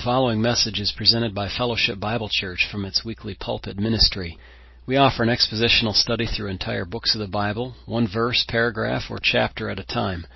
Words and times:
The 0.00 0.04
following 0.04 0.40
message 0.40 0.80
is 0.80 0.94
presented 0.96 1.34
by 1.34 1.50
Fellowship 1.50 2.00
Bible 2.00 2.30
Church 2.30 2.66
from 2.72 2.86
its 2.86 3.04
weekly 3.04 3.34
pulpit 3.38 3.76
ministry. 3.76 4.38
We 4.86 4.96
offer 4.96 5.22
an 5.22 5.28
expositional 5.28 5.92
study 5.92 6.24
through 6.24 6.48
entire 6.48 6.86
books 6.86 7.14
of 7.14 7.18
the 7.18 7.28
Bible, 7.28 7.74
one 7.84 8.08
verse, 8.10 8.42
paragraph, 8.48 9.10
or 9.10 9.18
chapter 9.22 9.68
at 9.68 9.78
a 9.78 9.84
time. 9.84 10.26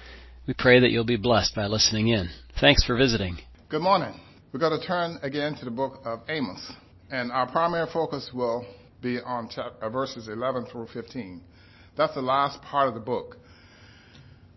We 0.47 0.53
pray 0.53 0.81
that 0.81 0.91
you'll 0.91 1.07
be 1.07 1.17
blessed 1.17 1.55
by 1.55 1.65
listening 1.65 2.09
in. 2.09 2.29
Thanks 2.61 2.85
for 2.85 2.95
visiting. 2.95 3.39
Good 3.71 3.81
morning. 3.81 4.21
We're 4.53 4.61
going 4.61 4.79
to 4.79 4.87
turn 4.87 5.19
again 5.23 5.55
to 5.55 5.65
the 5.65 5.71
book 5.71 5.99
of 6.05 6.21
Amos, 6.29 6.71
and 7.11 7.33
our 7.33 7.51
primary 7.51 7.89
focus 7.91 8.33
will 8.35 8.67
be 9.01 9.19
on 9.19 9.49
uh, 9.57 9.89
verses 9.89 10.29
11 10.29 10.67
through 10.67 10.89
15. 10.89 11.41
That's 11.97 12.13
the 12.13 12.21
last 12.21 12.61
part 12.61 12.89
of 12.89 12.93
the 12.95 13.01
book. 13.01 13.39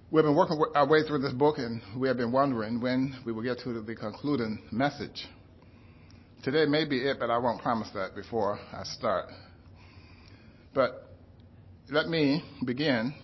We've 0.09 0.23
been 0.23 0.37
working 0.37 0.57
our 0.73 0.87
way 0.87 1.03
through 1.03 1.19
this 1.19 1.33
book, 1.33 1.57
and 1.57 1.81
we 1.97 2.07
have 2.07 2.15
been 2.15 2.31
wondering 2.31 2.79
when 2.79 3.13
we 3.25 3.33
will 3.33 3.43
get 3.43 3.59
to 3.65 3.81
the 3.81 3.93
concluding 3.93 4.57
message. 4.71 5.27
Today 6.43 6.65
may 6.65 6.85
be 6.85 6.99
it, 6.99 7.17
but 7.19 7.29
I 7.29 7.37
won't 7.37 7.61
promise 7.61 7.89
that 7.93 8.15
before 8.15 8.57
I 8.71 8.83
start. 8.83 9.25
But 10.73 11.09
let 11.89 12.07
me 12.07 12.41
begin 12.65 13.15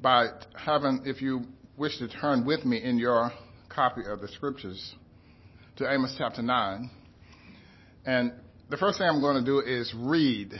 by 0.00 0.28
having, 0.56 1.02
if 1.06 1.20
you 1.20 1.42
wish 1.76 1.98
to 1.98 2.06
turn 2.06 2.46
with 2.46 2.64
me 2.64 2.80
in 2.80 2.96
your 2.96 3.32
copy 3.68 4.02
of 4.08 4.20
the 4.20 4.28
scriptures 4.28 4.94
to 5.78 5.92
Amos 5.92 6.14
chapter 6.16 6.40
9. 6.40 6.88
And 8.06 8.32
the 8.70 8.76
first 8.76 8.98
thing 8.98 9.08
I'm 9.08 9.20
going 9.20 9.44
to 9.44 9.44
do 9.44 9.58
is 9.58 9.92
read 9.92 10.52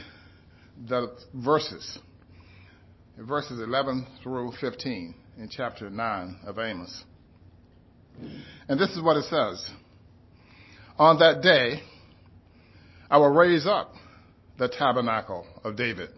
the 0.89 1.15
verses 1.33 1.99
verses 3.17 3.59
11 3.59 4.05
through 4.21 4.51
15 4.59 5.15
in 5.37 5.49
chapter 5.49 5.89
9 5.89 6.39
of 6.45 6.59
Amos. 6.59 7.03
And 8.67 8.79
this 8.79 8.89
is 8.91 9.01
what 9.01 9.17
it 9.17 9.23
says. 9.25 9.69
On 10.97 11.19
that 11.19 11.41
day, 11.41 11.81
I 13.09 13.17
will 13.17 13.29
raise 13.29 13.65
up 13.65 13.93
the 14.57 14.67
tabernacle 14.67 15.45
of 15.63 15.75
David, 15.75 16.09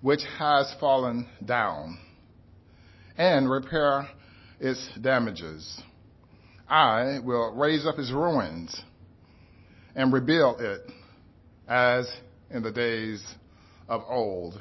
which 0.00 0.22
has 0.38 0.72
fallen 0.80 1.28
down, 1.44 1.98
and 3.16 3.50
repair 3.50 4.08
its 4.60 4.88
damages. 5.00 5.80
I 6.68 7.18
will 7.22 7.52
raise 7.54 7.86
up 7.86 7.98
its 7.98 8.10
ruins 8.10 8.80
and 9.94 10.12
rebuild 10.12 10.60
it 10.60 10.82
as 11.68 12.10
in 12.50 12.62
the 12.62 12.72
days 12.72 13.22
of 13.88 14.02
old 14.08 14.60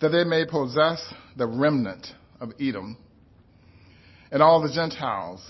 that 0.00 0.08
they 0.08 0.24
may 0.24 0.44
possess 0.46 1.02
the 1.36 1.46
remnant 1.46 2.06
of 2.40 2.52
Edom 2.60 2.96
and 4.32 4.42
all 4.42 4.62
the 4.62 4.72
Gentiles 4.72 5.48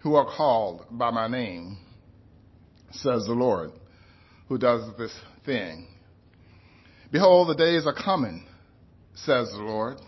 who 0.00 0.14
are 0.14 0.26
called 0.26 0.84
by 0.90 1.10
my 1.10 1.28
name, 1.28 1.78
says 2.90 3.24
the 3.26 3.32
Lord, 3.32 3.70
who 4.48 4.58
does 4.58 4.82
this 4.98 5.12
thing. 5.44 5.88
Behold, 7.10 7.48
the 7.48 7.54
days 7.54 7.86
are 7.86 7.94
coming, 7.94 8.46
says 9.14 9.50
the 9.50 9.62
Lord, 9.62 9.98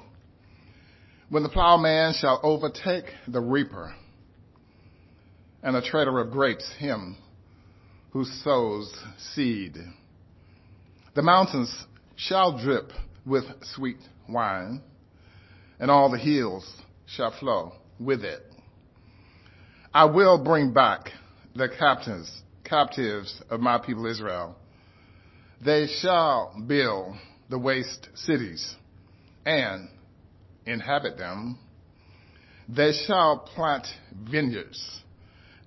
when 1.31 1.43
the 1.43 1.49
plowman 1.49 2.15
shall 2.19 2.41
overtake 2.43 3.05
the 3.27 3.41
reaper 3.41 3.95
and 5.63 5.75
the 5.75 5.83
treader 5.83 6.19
of 6.21 6.31
grapes 6.31 6.71
him 6.79 7.17
who 8.11 8.25
sows 8.25 8.93
seed. 9.35 9.77
The 11.15 11.23
mountains 11.23 11.85
shall 12.17 12.59
drip 12.59 12.91
with 13.29 13.45
sweet 13.75 13.99
wine, 14.29 14.83
and 15.79 15.91
all 15.91 16.11
the 16.11 16.19
hills 16.19 16.67
shall 17.07 17.31
flow 17.39 17.73
with 18.01 18.25
it. 18.25 18.43
I 19.93 20.07
will 20.07 20.43
bring 20.43 20.73
back 20.73 21.11
the 21.55 21.69
captives, 21.69 22.43
captives 22.65 23.41
of 23.51 23.61
my 23.61 23.79
people 23.79 24.07
Israel. 24.07 24.57
They 25.65 25.87
shall 26.01 26.55
build 26.67 27.17
the 27.49 27.59
waste 27.59 28.09
cities 28.15 28.75
and 29.45 29.89
inhabit 30.67 31.17
them. 31.19 31.59
They 32.69 32.93
shall 33.07 33.39
plant 33.39 33.87
vineyards 34.31 35.03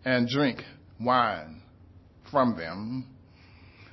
and 0.06 0.28
drink 0.28 0.64
wine 1.00 1.62
from 2.30 2.56
them. 2.56 3.08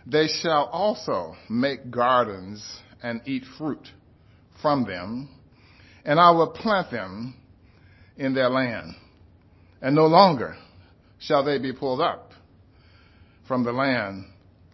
They 0.06 0.28
shall 0.28 0.66
also 0.66 1.34
make 1.48 1.90
gardens 1.90 2.62
and 3.02 3.20
eat 3.26 3.44
fruit 3.56 3.86
from 4.60 4.84
them, 4.84 5.28
and 6.04 6.18
I 6.18 6.30
will 6.32 6.48
plant 6.48 6.90
them 6.90 7.34
in 8.16 8.34
their 8.34 8.48
land. 8.48 8.94
And 9.80 9.94
no 9.94 10.06
longer 10.06 10.56
shall 11.20 11.44
they 11.44 11.58
be 11.58 11.72
pulled 11.72 12.00
up 12.00 12.32
from 13.46 13.64
the 13.64 13.72
land 13.72 14.24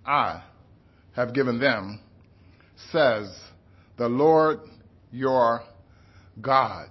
I 0.06 0.42
have 1.14 1.34
given 1.34 1.58
them, 1.58 2.00
says 2.90 3.34
the 3.96 4.08
Lord 4.08 4.60
your 5.12 5.62
God. 6.40 6.88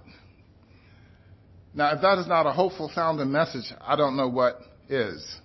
Now, 1.74 1.92
if 1.92 2.02
that 2.02 2.18
is 2.18 2.28
not 2.28 2.46
a 2.46 2.52
hopeful 2.52 2.90
sounding 2.94 3.30
message, 3.30 3.72
I 3.80 3.96
don't 3.96 4.16
know 4.16 4.28
what 4.28 4.60
is. 4.88 5.40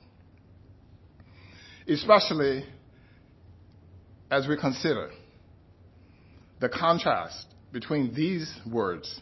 Especially 1.88 2.63
as 4.29 4.47
we 4.47 4.55
consider 4.55 5.09
the 6.59 6.70
contrast 6.70 7.46
between 7.72 8.14
these 8.14 8.52
words 8.70 9.22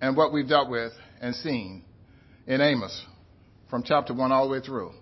and 0.00 0.16
what 0.16 0.32
we've 0.32 0.48
dealt 0.48 0.70
with 0.70 0.92
and 1.20 1.34
seen 1.34 1.84
in 2.46 2.60
Amos 2.60 3.04
from 3.70 3.82
chapter 3.82 4.14
1 4.14 4.32
all 4.32 4.46
the 4.46 4.52
way 4.52 4.60
through, 4.60 4.92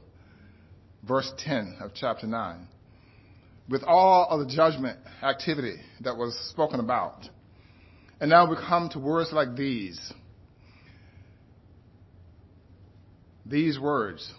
verse 1.06 1.30
10 1.38 1.78
of 1.80 1.92
chapter 1.94 2.26
9, 2.26 2.66
with 3.68 3.82
all 3.84 4.28
of 4.30 4.46
the 4.46 4.54
judgment 4.54 4.98
activity 5.22 5.76
that 6.00 6.16
was 6.16 6.36
spoken 6.50 6.80
about. 6.80 7.28
And 8.20 8.30
now 8.30 8.48
we 8.48 8.56
come 8.56 8.88
to 8.90 8.98
words 8.98 9.32
like 9.32 9.56
these. 9.56 10.12
These 13.44 13.78
words 13.78 14.32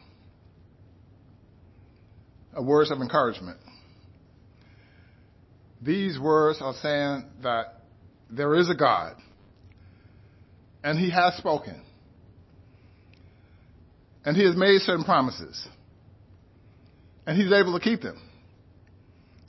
are 2.56 2.64
words 2.64 2.92
of 2.92 3.02
encouragement. 3.02 3.58
These 5.84 6.18
words 6.18 6.60
are 6.62 6.74
saying 6.82 7.26
that 7.44 7.82
there 8.30 8.56
is 8.56 8.70
a 8.70 8.76
God 8.76 9.16
and 10.84 10.98
he 10.98 11.10
has 11.12 11.36
spoken 11.36 11.84
and 14.26 14.38
he 14.38 14.46
has 14.46 14.56
made 14.56 14.80
certain 14.82 15.04
promises 15.04 15.68
and 17.26 17.38
he's 17.38 17.52
able 17.52 17.78
to 17.78 17.84
keep 17.84 18.02
them 18.02 18.22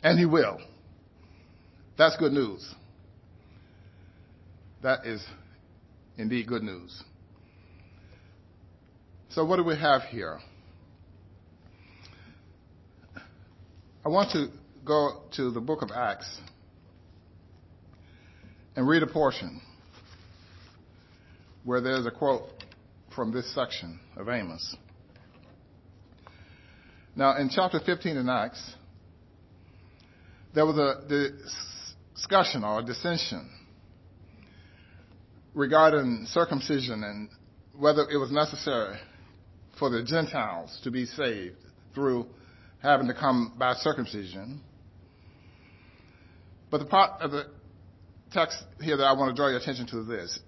and 0.02 0.18
he 0.18 0.26
will. 0.26 0.58
That's 1.96 2.16
good 2.16 2.32
news. 2.32 2.74
That 4.82 5.06
is 5.06 5.24
indeed 6.18 6.48
good 6.48 6.62
news. 6.62 7.02
So 9.30 9.44
what 9.44 9.56
do 9.56 9.64
we 9.64 9.76
have 9.76 10.02
here? 10.02 10.40
I 14.04 14.08
want 14.08 14.32
to 14.32 14.48
go 14.84 15.22
to 15.36 15.50
the 15.50 15.60
book 15.60 15.82
of 15.82 15.90
Acts 15.90 16.38
and 18.76 18.86
read 18.86 19.02
a 19.02 19.06
portion 19.06 19.60
where 21.64 21.80
there's 21.80 22.04
a 22.04 22.10
quote 22.10 22.44
from 23.14 23.32
this 23.32 23.52
section 23.54 23.98
of 24.16 24.28
Amos. 24.28 24.76
Now, 27.16 27.36
in 27.36 27.48
chapter 27.48 27.80
15 27.80 28.16
in 28.16 28.28
Acts, 28.28 28.74
there 30.54 30.66
was 30.66 30.76
a 30.76 31.30
discussion 32.14 32.64
or 32.64 32.80
a 32.80 32.82
dissension 32.82 33.48
regarding 35.54 36.26
circumcision 36.28 37.04
and 37.04 37.28
whether 37.78 38.02
it 38.10 38.18
was 38.18 38.30
necessary 38.30 38.98
for 39.78 39.88
the 39.88 40.02
Gentiles 40.02 40.78
to 40.84 40.90
be 40.90 41.06
saved 41.06 41.56
through 41.94 42.26
having 42.82 43.06
to 43.06 43.14
come 43.14 43.54
by 43.56 43.72
circumcision 43.74 44.60
but 46.70 46.78
the 46.78 46.86
part 46.86 47.20
of 47.20 47.30
the 47.30 47.46
text 48.32 48.58
here 48.80 48.96
that 48.96 49.04
I 49.04 49.12
want 49.12 49.30
to 49.30 49.36
draw 49.36 49.48
your 49.48 49.58
attention 49.58 49.86
to 49.88 50.00
is 50.00 50.08
this. 50.08 50.40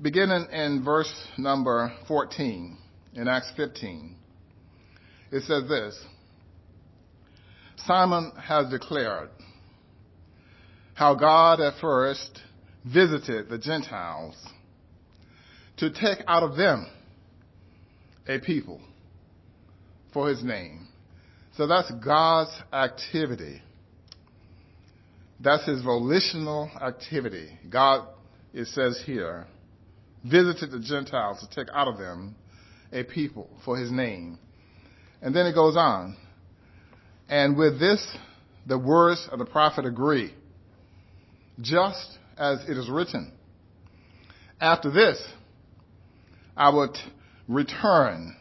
Beginning 0.00 0.46
in 0.50 0.82
verse 0.84 1.12
number 1.38 1.92
14 2.08 2.78
in 3.14 3.28
Acts 3.28 3.52
15, 3.56 4.16
it 5.30 5.42
says 5.42 5.68
this 5.68 5.98
Simon 7.76 8.32
has 8.42 8.70
declared 8.70 9.28
how 10.94 11.14
God 11.14 11.60
at 11.60 11.74
first 11.80 12.40
visited 12.84 13.48
the 13.48 13.58
Gentiles 13.58 14.36
to 15.78 15.90
take 15.90 16.18
out 16.26 16.42
of 16.42 16.56
them 16.56 16.86
a 18.28 18.38
people 18.38 18.80
for 20.12 20.28
his 20.28 20.42
name. 20.42 20.88
So 21.56 21.66
that's 21.66 21.90
God's 22.04 22.52
activity 22.72 23.60
that's 25.44 25.66
his 25.66 25.82
volitional 25.82 26.70
activity. 26.80 27.48
God, 27.70 28.08
it 28.52 28.66
says 28.68 29.02
here, 29.04 29.46
visited 30.24 30.70
the 30.70 30.80
Gentiles 30.80 31.40
to 31.40 31.54
take 31.54 31.72
out 31.74 31.86
of 31.86 31.98
them 31.98 32.34
a 32.92 33.04
people 33.04 33.50
for 33.64 33.76
his 33.76 33.90
name. 33.90 34.38
And 35.20 35.34
then 35.34 35.46
it 35.46 35.54
goes 35.54 35.76
on. 35.76 36.16
And 37.28 37.56
with 37.56 37.78
this, 37.78 38.04
the 38.66 38.78
words 38.78 39.28
of 39.30 39.38
the 39.38 39.44
prophet 39.44 39.84
agree, 39.84 40.34
just 41.60 42.18
as 42.36 42.60
it 42.68 42.76
is 42.76 42.88
written. 42.88 43.32
After 44.60 44.90
this, 44.90 45.22
I 46.56 46.70
would 46.70 46.96
return 47.48 48.36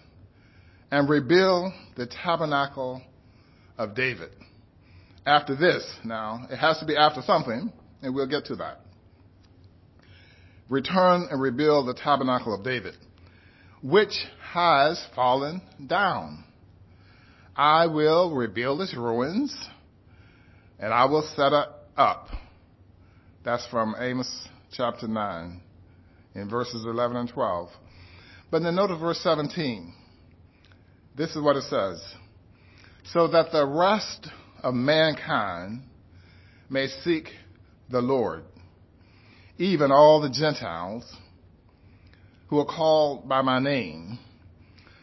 and 0.92 1.10
rebuild 1.10 1.74
the 1.96 2.06
tabernacle 2.06 3.02
of 3.78 3.96
David. 3.96 4.32
After 5.25 5.56
this, 5.56 5.86
now, 6.04 6.48
it 6.50 6.58
has 6.58 6.80
to 6.80 6.86
be 6.86 6.98
after 6.98 7.22
something, 7.22 7.72
and 8.02 8.14
we'll 8.14 8.28
get 8.28 8.46
to 8.46 8.58
that. 8.58 8.81
Return 10.70 11.28
and 11.30 11.42
rebuild 11.42 11.88
the 11.88 11.94
tabernacle 11.94 12.54
of 12.54 12.64
David, 12.64 12.96
which 13.81 14.14
has 14.54 15.04
fallen 15.16 15.62
down. 15.88 16.44
I 17.56 17.88
will 17.88 18.36
rebuild 18.36 18.81
its 18.81 18.96
ruins, 18.96 19.56
and 20.80 20.94
I 20.94 21.06
will 21.06 21.30
set 21.36 21.54
it 21.54 21.68
up. 21.96 22.28
That's 23.46 23.66
from 23.68 23.96
Amos 23.98 24.48
chapter 24.74 25.08
9, 25.08 25.62
in 26.36 26.50
verses 26.50 26.84
11 26.86 27.16
and 27.16 27.30
12. 27.30 27.69
But 28.52 28.64
then 28.64 28.76
notice 28.76 29.00
verse 29.00 29.19
17. 29.19 29.94
This 31.16 31.30
is 31.36 31.42
what 31.42 31.56
it 31.56 31.64
says. 31.64 32.04
So 33.06 33.28
that 33.28 33.52
the 33.52 33.66
rest 33.66 34.30
of 34.63 34.74
mankind 34.74 35.81
may 36.69 36.88
seek 36.88 37.27
the 37.89 38.01
Lord, 38.01 38.44
even 39.57 39.92
all 39.92 40.21
the 40.21 40.30
Gentiles 40.30 41.04
who 42.48 42.60
are 42.60 42.65
called 42.65 43.27
by 43.27 43.42
my 43.42 43.60
name, 43.60 44.18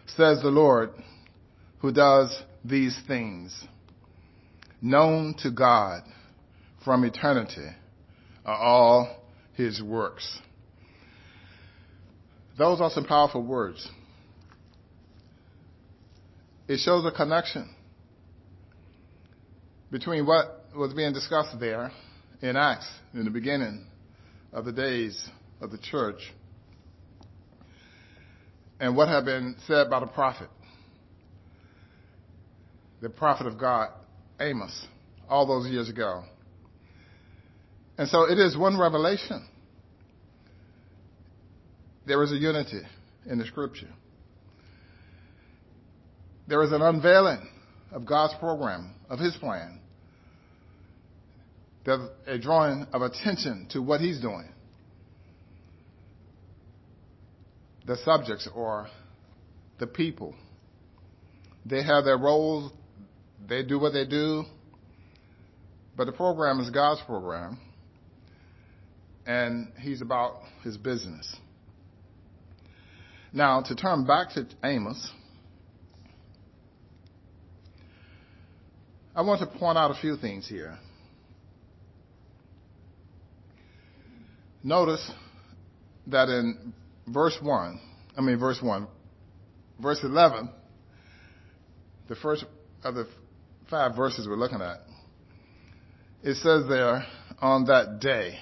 says 0.07 0.41
the 0.41 0.49
Lord, 0.49 0.91
who 1.81 1.93
does 1.93 2.43
these 2.65 2.99
things. 3.07 3.67
Known 4.83 5.35
to 5.43 5.51
God 5.51 6.03
from 6.85 7.05
eternity 7.05 7.69
are 8.47 8.57
all 8.57 9.23
his 9.55 9.83
works. 9.83 10.39
Those 12.57 12.81
are 12.81 12.91
some 12.91 13.05
powerful 13.05 13.43
words. 13.43 13.87
It 16.67 16.79
shows 16.79 17.05
a 17.05 17.11
connection 17.11 17.69
between 19.91 20.27
what 20.27 20.65
was 20.77 20.95
being 20.95 21.13
discussed 21.13 21.59
there 21.59 21.91
in 22.43 22.57
Acts 22.57 22.89
in 23.13 23.25
the 23.25 23.31
beginning 23.31 23.87
of 24.53 24.65
the 24.65 24.73
days 24.73 25.29
of 25.61 25.71
the 25.71 25.79
church 25.79 26.33
and 28.79 28.97
what 28.97 29.09
had 29.09 29.25
been 29.25 29.57
said 29.67 29.91
by 29.91 30.01
the 30.01 30.07
prophet, 30.07 30.49
the 33.03 33.11
prophet 33.11 33.47
of 33.47 33.59
God, 33.59 33.91
Amos, 34.41 34.87
all 35.29 35.47
those 35.47 35.71
years 35.71 35.89
ago. 35.91 36.25
And 37.99 38.09
so 38.09 38.31
it 38.31 38.39
is 38.39 38.57
one 38.57 38.79
revelation. 38.79 39.47
There 42.07 42.23
is 42.23 42.33
a 42.33 42.37
unity 42.37 42.81
in 43.27 43.39
the 43.39 43.45
scripture. 43.45 43.91
There 46.49 46.63
is 46.63 46.73
an 46.73 46.81
unveiling 46.81 47.47
of 47.93 48.07
God's 48.07 48.35
program, 48.41 48.95
of 49.11 49.19
His 49.19 49.37
plan. 49.37 49.80
There's 51.91 52.09
a 52.29 52.39
drawing 52.39 52.87
of 52.93 53.03
attention 53.03 53.67
to 53.71 53.83
what 53.83 54.01
He's 54.01 54.21
doing. 54.21 54.49
The 57.85 57.97
subjects 58.05 58.49
or 58.55 58.87
the 59.81 59.89
people. 59.89 60.37
They 61.67 61.83
have 61.83 62.05
their 62.05 62.17
roles, 62.17 62.71
they 63.49 63.65
do 63.65 63.81
what 63.81 63.93
they 63.93 64.07
do, 64.07 64.45
but 65.97 66.05
the 66.05 66.13
program 66.13 66.61
is 66.61 66.71
God's 66.71 67.01
program, 67.01 67.59
and 69.27 69.73
He's 69.81 70.01
about 70.01 70.43
His 70.63 70.77
business. 70.77 71.35
Now, 73.33 73.63
to 73.63 73.75
turn 73.75 74.07
back 74.07 74.31
to 74.35 74.47
Amos, 74.63 75.11
I 79.17 79.23
want 79.23 79.41
to 79.41 79.59
point 79.59 79.77
out 79.77 79.91
a 79.91 80.01
few 80.01 80.17
things 80.17 80.47
here. 80.47 80.79
Notice 84.63 85.11
that 86.09 86.29
in 86.29 86.75
verse 87.07 87.39
1, 87.41 87.81
I 88.17 88.21
mean, 88.21 88.39
verse 88.39 88.61
1, 88.63 88.87
verse 89.81 90.01
11, 90.03 90.51
the 92.09 92.17
first 92.17 92.45
of 92.85 92.95
the 92.95 93.07
five 93.71 93.97
verses 93.97 94.29
we're 94.29 94.37
looking 94.37 94.61
at, 94.61 94.83
it 96.23 96.35
says 96.37 96.65
there, 96.69 97.07
on 97.41 97.65
that 97.67 98.01
day. 98.01 98.39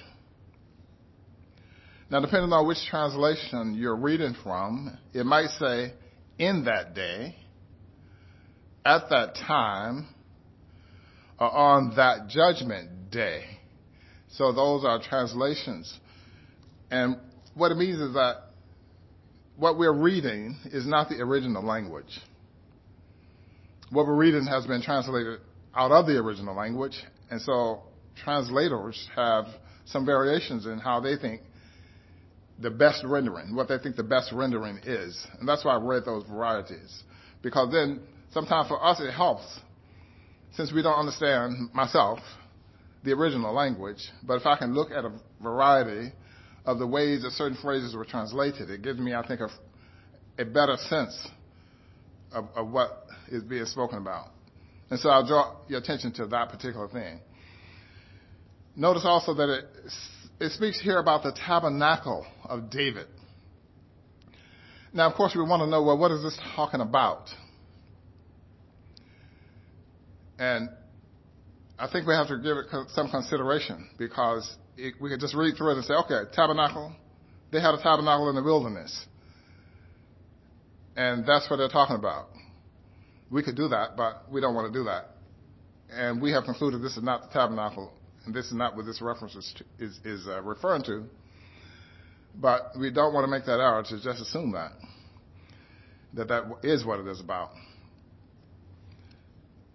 Now, 2.09 2.19
depending 2.19 2.51
on 2.51 2.67
which 2.67 2.79
translation 2.89 3.75
you're 3.75 3.95
reading 3.95 4.35
from, 4.43 4.97
it 5.13 5.25
might 5.25 5.49
say, 5.59 5.93
in 6.37 6.65
that 6.65 6.95
day, 6.95 7.35
at 8.83 9.09
that 9.09 9.35
time, 9.35 10.07
or 11.39 11.49
on 11.49 11.93
that 11.95 12.27
judgment 12.27 13.11
day. 13.11 13.43
So 14.31 14.51
those 14.51 14.83
are 14.83 14.99
translations. 15.01 15.97
And 16.91 17.17
what 17.53 17.71
it 17.71 17.75
means 17.75 17.99
is 17.99 18.13
that 18.13 18.35
what 19.57 19.77
we're 19.77 19.93
reading 19.93 20.57
is 20.65 20.87
not 20.87 21.09
the 21.09 21.21
original 21.21 21.63
language. 21.63 22.19
What 23.91 24.05
we're 24.05 24.15
reading 24.15 24.45
has 24.45 24.65
been 24.65 24.81
translated 24.81 25.39
out 25.75 25.91
of 25.91 26.05
the 26.05 26.17
original 26.17 26.55
language, 26.55 27.03
and 27.29 27.41
so 27.41 27.83
translators 28.23 29.07
have 29.15 29.45
some 29.85 30.05
variations 30.05 30.65
in 30.65 30.79
how 30.79 30.99
they 30.99 31.15
think 31.17 31.41
the 32.61 32.69
best 32.69 33.03
rendering, 33.05 33.55
what 33.55 33.67
they 33.67 33.77
think 33.77 33.95
the 33.95 34.03
best 34.03 34.31
rendering 34.31 34.79
is. 34.85 35.25
And 35.39 35.47
that's 35.47 35.65
why 35.65 35.75
I 35.75 35.79
read 35.79 36.05
those 36.05 36.23
varieties. 36.25 37.03
Because 37.41 37.71
then 37.71 38.01
sometimes 38.31 38.67
for 38.67 38.83
us 38.83 38.99
it 38.99 39.11
helps, 39.11 39.59
since 40.53 40.71
we 40.73 40.81
don't 40.81 40.99
understand 40.99 41.73
myself, 41.73 42.19
the 43.03 43.13
original 43.13 43.53
language, 43.53 44.09
but 44.23 44.35
if 44.35 44.45
I 44.45 44.57
can 44.57 44.73
look 44.73 44.91
at 44.91 45.05
a 45.05 45.11
variety 45.41 46.11
of 46.65 46.79
the 46.79 46.87
ways 46.87 47.23
that 47.23 47.31
certain 47.31 47.57
phrases 47.61 47.95
were 47.95 48.05
translated. 48.05 48.69
It 48.69 48.81
gives 48.81 48.99
me, 48.99 49.13
I 49.13 49.25
think, 49.25 49.41
a, 49.41 49.49
a 50.37 50.45
better 50.45 50.77
sense 50.77 51.27
of, 52.31 52.45
of 52.55 52.69
what 52.71 53.05
is 53.29 53.43
being 53.43 53.65
spoken 53.65 53.97
about. 53.97 54.27
And 54.89 54.99
so 54.99 55.09
I'll 55.09 55.25
draw 55.25 55.55
your 55.67 55.79
attention 55.79 56.11
to 56.13 56.27
that 56.27 56.49
particular 56.49 56.87
thing. 56.87 57.19
Notice 58.75 59.03
also 59.05 59.33
that 59.33 59.49
it, 59.49 59.65
it 60.39 60.51
speaks 60.51 60.79
here 60.81 60.99
about 60.99 61.23
the 61.23 61.31
tabernacle 61.31 62.25
of 62.45 62.69
David. 62.69 63.07
Now, 64.93 65.09
of 65.09 65.15
course, 65.15 65.33
we 65.35 65.43
want 65.43 65.61
to 65.61 65.67
know, 65.67 65.83
well, 65.83 65.97
what 65.97 66.11
is 66.11 66.23
this 66.23 66.39
talking 66.55 66.81
about? 66.81 67.29
And 70.39 70.69
I 71.77 71.87
think 71.91 72.07
we 72.07 72.13
have 72.13 72.27
to 72.29 72.37
give 72.37 72.57
it 72.57 72.67
some 72.89 73.09
consideration 73.09 73.89
because 73.97 74.49
it, 74.79 74.95
we 75.01 75.09
could 75.09 75.19
just 75.19 75.35
read 75.35 75.55
through 75.57 75.71
it 75.71 75.77
and 75.77 75.85
say, 75.85 75.93
okay, 75.93 76.21
tabernacle. 76.33 76.93
They 77.51 77.59
had 77.59 77.73
a 77.73 77.81
tabernacle 77.81 78.29
in 78.29 78.35
the 78.35 78.43
wilderness. 78.43 79.05
And 80.95 81.25
that's 81.25 81.49
what 81.49 81.57
they're 81.57 81.69
talking 81.69 81.95
about. 81.95 82.27
We 83.31 83.43
could 83.43 83.55
do 83.55 83.67
that, 83.69 83.95
but 83.95 84.31
we 84.31 84.41
don't 84.41 84.55
want 84.55 84.71
to 84.71 84.79
do 84.79 84.85
that. 84.85 85.11
And 85.91 86.21
we 86.21 86.31
have 86.31 86.43
concluded 86.43 86.81
this 86.81 86.97
is 86.97 87.03
not 87.03 87.23
the 87.23 87.27
tabernacle, 87.29 87.91
and 88.25 88.33
this 88.33 88.45
is 88.45 88.53
not 88.53 88.75
what 88.75 88.85
this 88.85 89.01
reference 89.01 89.35
is, 89.35 89.55
is, 89.79 89.99
is 90.05 90.27
uh, 90.27 90.41
referring 90.41 90.83
to. 90.83 91.05
But 92.35 92.73
we 92.79 92.91
don't 92.91 93.13
want 93.13 93.25
to 93.25 93.31
make 93.31 93.45
that 93.45 93.59
error 93.59 93.83
to 93.83 94.01
just 94.01 94.21
assume 94.21 94.51
that. 94.51 94.71
That 96.13 96.27
that 96.27 96.43
is 96.63 96.85
what 96.85 96.99
it 96.99 97.07
is 97.07 97.19
about. 97.19 97.51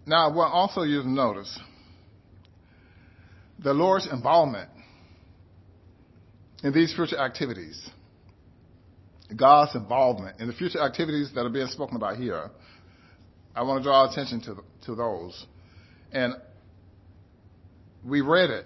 Now, 0.05 0.33
want 0.33 0.53
also 0.53 0.83
you 0.83 1.03
notice 1.03 1.59
the 3.59 3.73
Lord's 3.73 4.07
involvement 4.11 4.69
in 6.65 6.73
these 6.73 6.95
future 6.95 7.19
activities, 7.19 7.79
God's 9.35 9.75
involvement 9.75 10.41
in 10.41 10.47
the 10.47 10.53
future 10.53 10.81
activities 10.81 11.29
that 11.35 11.41
are 11.41 11.49
being 11.49 11.67
spoken 11.67 11.95
about 11.95 12.17
here, 12.17 12.49
I 13.55 13.61
want 13.61 13.81
to 13.81 13.83
draw 13.83 14.11
attention 14.11 14.41
to, 14.41 14.63
to 14.87 14.95
those. 14.95 15.45
And 16.11 16.33
we 18.03 18.21
read 18.21 18.49
it, 18.49 18.65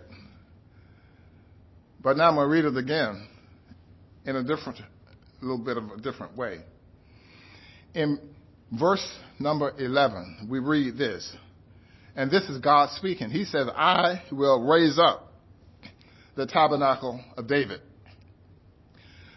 but 2.02 2.16
now 2.16 2.30
I'm 2.30 2.36
going 2.36 2.48
to 2.48 2.52
read 2.54 2.64
it 2.64 2.78
again 2.78 3.28
in 4.26 4.38
a 4.38 4.44
different, 4.44 4.80
a 4.80 5.46
little 5.46 5.58
bit 5.58 5.76
of 5.76 5.92
a 5.92 5.98
different 5.98 6.38
way. 6.38 6.60
In 7.94 8.18
verse 8.72 9.06
number 9.40 9.74
11, 9.78 10.48
we 10.50 10.60
read 10.60 10.98
this, 10.98 11.30
and 12.16 12.32
this 12.32 12.44
is 12.44 12.60
God 12.60 12.92
speaking. 12.92 13.30
He 13.30 13.44
says, 13.44 13.68
I 13.76 14.24
will 14.32 14.66
raise 14.66 14.98
up 14.98 15.34
the 16.38 16.46
tabernacle 16.46 17.22
of 17.36 17.46
David 17.46 17.82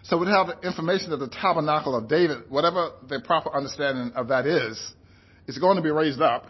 So 0.04 0.18
we 0.18 0.26
have 0.26 0.48
information 0.64 1.10
that 1.10 1.18
the 1.18 1.28
tabernacle 1.28 1.94
of 1.94 2.08
David, 2.08 2.50
whatever 2.50 2.90
the 3.08 3.20
proper 3.20 3.54
understanding 3.54 4.12
of 4.14 4.28
that 4.28 4.46
is, 4.46 4.82
is 5.46 5.58
going 5.58 5.76
to 5.76 5.82
be 5.82 5.90
raised 5.90 6.20
up, 6.20 6.46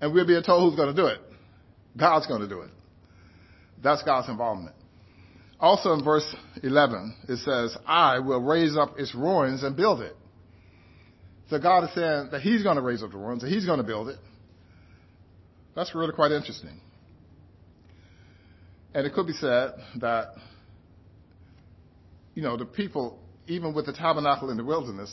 and 0.00 0.14
we're 0.14 0.26
being 0.26 0.42
told 0.42 0.70
who's 0.70 0.76
going 0.76 0.94
to 0.94 1.00
do 1.00 1.08
it. 1.08 1.18
God's 1.96 2.26
going 2.26 2.40
to 2.40 2.48
do 2.48 2.60
it. 2.60 2.70
That's 3.82 4.02
God's 4.02 4.28
involvement. 4.28 4.74
Also 5.60 5.92
in 5.92 6.04
verse 6.04 6.36
11, 6.62 7.16
it 7.28 7.38
says, 7.38 7.76
I 7.84 8.20
will 8.20 8.40
raise 8.40 8.76
up 8.76 8.98
its 8.98 9.14
ruins 9.14 9.64
and 9.64 9.76
build 9.76 10.00
it. 10.00 10.14
So 11.50 11.58
God 11.58 11.84
is 11.84 11.94
saying 11.94 12.28
that 12.30 12.42
He's 12.42 12.62
going 12.62 12.76
to 12.76 12.82
raise 12.82 13.02
up 13.02 13.10
the 13.10 13.18
ruins 13.18 13.42
and 13.42 13.52
He's 13.52 13.66
going 13.66 13.78
to 13.78 13.84
build 13.84 14.08
it. 14.08 14.18
That's 15.74 15.94
really 15.94 16.12
quite 16.12 16.30
interesting. 16.30 16.80
And 18.94 19.06
it 19.06 19.12
could 19.14 19.26
be 19.26 19.32
said 19.32 19.72
that, 20.00 20.34
you 22.38 22.44
know, 22.44 22.56
the 22.56 22.64
people, 22.64 23.18
even 23.48 23.74
with 23.74 23.86
the 23.86 23.92
tabernacle 23.92 24.48
in 24.50 24.56
the 24.56 24.64
wilderness, 24.64 25.12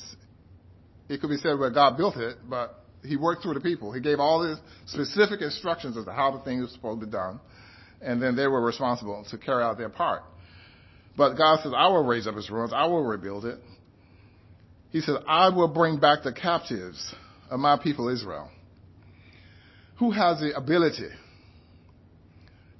it 1.10 1.20
could 1.20 1.32
be 1.32 1.38
said 1.38 1.58
where 1.58 1.72
God 1.72 1.98
built 1.98 2.18
it, 2.18 2.38
but 2.48 2.86
He 3.04 3.18
worked 3.18 3.42
through 3.42 3.56
the 3.56 3.62
people. 3.62 3.92
He 3.92 4.00
gave 4.00 4.20
all 4.20 4.42
the 4.44 4.60
specific 4.86 5.42
instructions 5.42 5.98
as 5.98 6.06
to 6.06 6.12
how 6.12 6.38
the 6.38 6.44
thing 6.44 6.62
was 6.62 6.72
supposed 6.72 7.00
to 7.00 7.08
be 7.08 7.12
done, 7.12 7.40
and 8.00 8.22
then 8.22 8.36
they 8.36 8.46
were 8.46 8.64
responsible 8.64 9.26
to 9.32 9.38
carry 9.40 9.64
out 9.64 9.80
their 9.80 9.90
part. 9.90 10.22
But 11.18 11.34
God 11.34 11.62
says, 11.64 11.72
I 11.76 11.88
will 11.88 12.04
raise 12.04 12.28
up 12.28 12.36
His 12.36 12.52
ruins, 12.52 12.74
I 12.76 12.86
will 12.86 13.04
rebuild 13.04 13.46
it. 13.46 13.58
He 14.92 15.02
says, 15.02 15.16
I 15.28 15.50
will 15.50 15.70
bring 15.70 16.00
back 16.00 16.22
the 16.24 16.32
captives 16.32 17.16
of 17.50 17.60
my 17.60 17.76
people 17.76 18.08
Israel. 18.10 18.52
Who 19.98 20.12
has 20.12 20.42
the 20.42 20.56
ability 20.56 21.10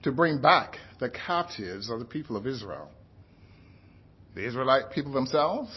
to 0.04 0.12
bring 0.12 0.40
back 0.40 0.78
the 1.00 1.10
captives 1.10 1.90
of 1.90 1.98
the 1.98 2.06
people 2.06 2.38
of 2.38 2.46
Israel? 2.46 2.92
The 4.36 4.46
Israelite 4.46 4.92
people 4.92 5.14
themselves? 5.14 5.72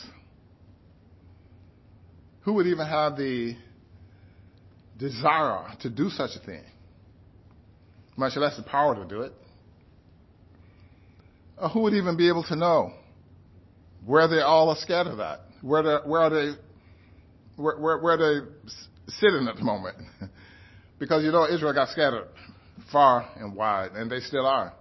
Who 2.42 2.54
would 2.54 2.66
even 2.66 2.86
have 2.86 3.16
the 3.16 3.56
desire 4.98 5.68
to 5.82 5.90
do 5.90 6.10
such 6.10 6.30
a 6.34 6.44
thing? 6.44 6.64
Much 8.16 8.36
less 8.36 8.56
the 8.56 8.64
power 8.64 8.96
to 8.96 9.04
do 9.04 9.22
it. 9.22 9.32
Or 11.56 11.68
who 11.68 11.82
would 11.82 11.94
even 11.94 12.16
be 12.16 12.28
able 12.28 12.42
to 12.44 12.56
know 12.56 12.92
where 14.04 14.26
they 14.26 14.40
all 14.40 14.70
are 14.70 14.76
scattered 14.76 15.20
at? 15.20 15.40
Where, 15.62 16.00
where 16.00 16.22
are 16.22 16.30
they, 16.30 16.52
where, 17.56 17.78
where, 17.78 17.98
where 17.98 18.16
they 18.16 18.46
sitting 19.08 19.46
at 19.48 19.56
the 19.56 19.62
moment? 19.62 19.98
because 20.98 21.22
you 21.22 21.30
know 21.30 21.46
Israel 21.48 21.72
got 21.72 21.88
scattered 21.90 22.26
far 22.90 23.28
and 23.36 23.54
wide, 23.54 23.92
and 23.92 24.10
they 24.10 24.20
still 24.20 24.46
are. 24.46 24.72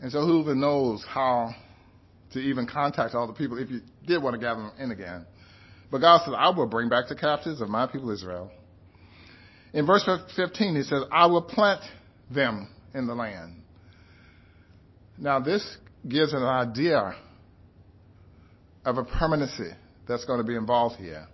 And 0.00 0.10
so 0.10 0.24
who 0.24 0.40
even 0.40 0.60
knows 0.60 1.04
how 1.08 1.54
to 2.32 2.38
even 2.38 2.66
contact 2.66 3.14
all 3.14 3.26
the 3.26 3.32
people 3.32 3.58
if 3.58 3.70
you 3.70 3.80
did 4.06 4.22
want 4.22 4.34
to 4.34 4.40
gather 4.40 4.62
them 4.62 4.72
in 4.78 4.90
again. 4.90 5.26
But 5.90 5.98
God 5.98 6.22
says, 6.24 6.34
I 6.36 6.50
will 6.50 6.66
bring 6.66 6.88
back 6.88 7.08
the 7.08 7.16
captives 7.16 7.60
of 7.60 7.68
my 7.68 7.86
people 7.86 8.10
Israel. 8.10 8.50
In 9.72 9.86
verse 9.86 10.08
15, 10.36 10.76
he 10.76 10.82
says, 10.82 11.02
I 11.12 11.26
will 11.26 11.42
plant 11.42 11.82
them 12.30 12.68
in 12.94 13.06
the 13.06 13.14
land. 13.14 13.62
Now, 15.18 15.40
this 15.40 15.76
gives 16.08 16.32
an 16.32 16.42
idea 16.42 17.14
of 18.84 18.96
a 18.96 19.04
permanency 19.04 19.70
that's 20.08 20.24
going 20.24 20.38
to 20.38 20.46
be 20.46 20.56
involved 20.56 20.96
here. 20.96 21.26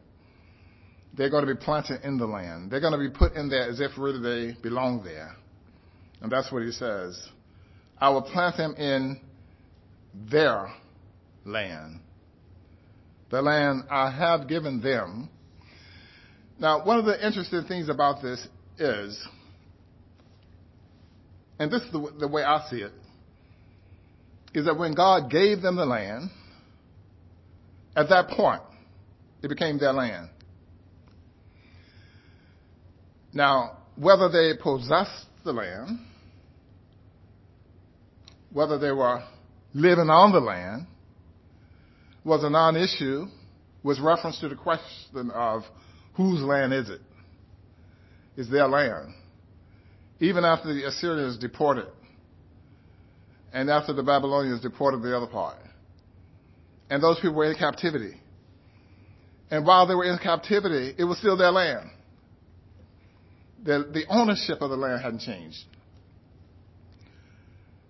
They're 1.17 1.31
going 1.31 1.47
to 1.47 1.55
be 1.55 1.59
planted 1.59 2.03
in 2.03 2.19
the 2.19 2.27
land. 2.27 2.71
They're 2.71 2.81
going 2.81 2.93
to 2.93 2.99
be 2.99 3.11
put 3.11 3.35
in 3.35 3.49
there 3.49 3.71
as 3.71 3.81
if 3.81 3.93
really 3.97 4.21
they 4.21 4.61
belong 4.61 5.03
there. 5.05 5.35
And 6.21 6.31
that's 6.31 6.51
what 6.51 6.63
he 6.63 6.73
says. 6.73 7.29
I 7.99 8.11
will 8.11 8.23
plant 8.23 8.57
them 8.57 8.75
in 8.75 9.21
their 10.31 10.73
land. 11.45 12.01
The 13.31 13.43
land 13.43 13.85
I 13.91 14.11
have 14.11 14.49
given 14.49 14.81
them. 14.81 15.29
Now, 16.59 16.85
one 16.85 16.99
of 16.99 17.05
the 17.05 17.25
interesting 17.25 17.65
things 17.67 17.89
about 17.89 18.23
this 18.23 18.47
is, 18.79 19.27
and 21.59 21.71
this 21.71 21.83
is 21.83 21.93
the, 21.93 22.13
the 22.21 22.29
way 22.29 22.43
I 22.43 22.67
see 22.71 22.77
it, 22.77 22.93
is 24.55 24.65
that 24.67 24.79
when 24.79 24.95
God 24.95 25.31
gave 25.31 25.61
them 25.61 25.77
the 25.77 25.85
land, 25.85 26.31
at 27.95 28.09
that 28.11 28.29
point, 28.29 28.63
it 29.43 29.49
became 29.49 29.79
their 29.79 29.93
land. 29.93 30.31
Now, 33.33 33.79
whether 33.97 34.31
they 34.31 34.53
possessed 34.63 35.27
the 35.45 35.53
land, 35.53 35.99
whether 38.57 38.79
they 38.79 38.91
were 38.91 39.23
living 39.75 40.09
on 40.09 40.33
the 40.33 40.41
land, 40.41 40.87
was 42.25 42.43
a 42.43 42.49
non 42.49 42.75
issue 42.75 43.27
with 43.83 44.01
reference 44.01 44.41
to 44.41 44.49
the 44.49 44.55
question 44.55 45.31
of 45.31 45.63
whose 46.15 46.41
land 46.41 46.73
is 46.73 46.89
it? 46.89 47.03
Is 48.39 48.49
their 48.49 48.67
land. 48.67 49.13
Even 50.21 50.47
after 50.47 50.73
the 50.73 50.87
Assyrians 50.87 51.37
deported 51.37 51.89
and 53.53 53.69
after 53.69 53.93
the 53.93 54.03
Babylonians 54.03 54.63
deported 54.63 55.03
the 55.03 55.15
other 55.15 55.27
part. 55.27 55.59
And 56.89 57.03
those 57.03 57.17
people 57.17 57.35
were 57.35 57.51
in 57.51 57.59
captivity. 57.59 58.15
And 59.51 59.67
while 59.67 59.87
they 59.87 59.95
were 59.95 60.11
in 60.11 60.17
captivity, 60.17 60.95
it 60.97 61.05
was 61.05 61.19
still 61.19 61.37
their 61.37 61.53
land. 61.53 61.91
The, 63.63 63.91
the 63.93 64.07
ownership 64.09 64.63
of 64.63 64.71
the 64.71 64.77
land 64.77 65.03
hadn't 65.03 65.21
changed. 65.21 65.59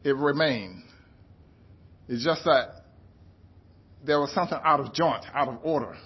It 0.06 0.14
remained. 0.14 0.84
It's 2.08 2.22
just 2.22 2.44
that 2.44 2.84
there 4.04 4.20
was 4.20 4.30
something 4.32 4.56
out 4.62 4.78
of 4.78 4.94
joint, 4.94 5.24
out 5.34 5.48
of 5.48 5.58
order, 5.64 5.96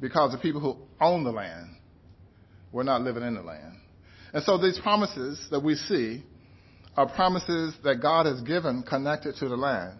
because 0.00 0.32
the 0.32 0.38
people 0.38 0.62
who 0.62 0.78
owned 0.98 1.26
the 1.26 1.32
land 1.32 1.76
were 2.72 2.82
not 2.82 3.02
living 3.02 3.24
in 3.24 3.34
the 3.34 3.42
land. 3.42 3.76
And 4.32 4.42
so 4.44 4.56
these 4.56 4.78
promises 4.78 5.46
that 5.50 5.62
we 5.62 5.74
see 5.74 6.24
are 6.96 7.06
promises 7.06 7.74
that 7.84 8.00
God 8.00 8.24
has 8.24 8.40
given 8.40 8.84
connected 8.84 9.36
to 9.36 9.50
the 9.50 9.56
land. 9.56 9.98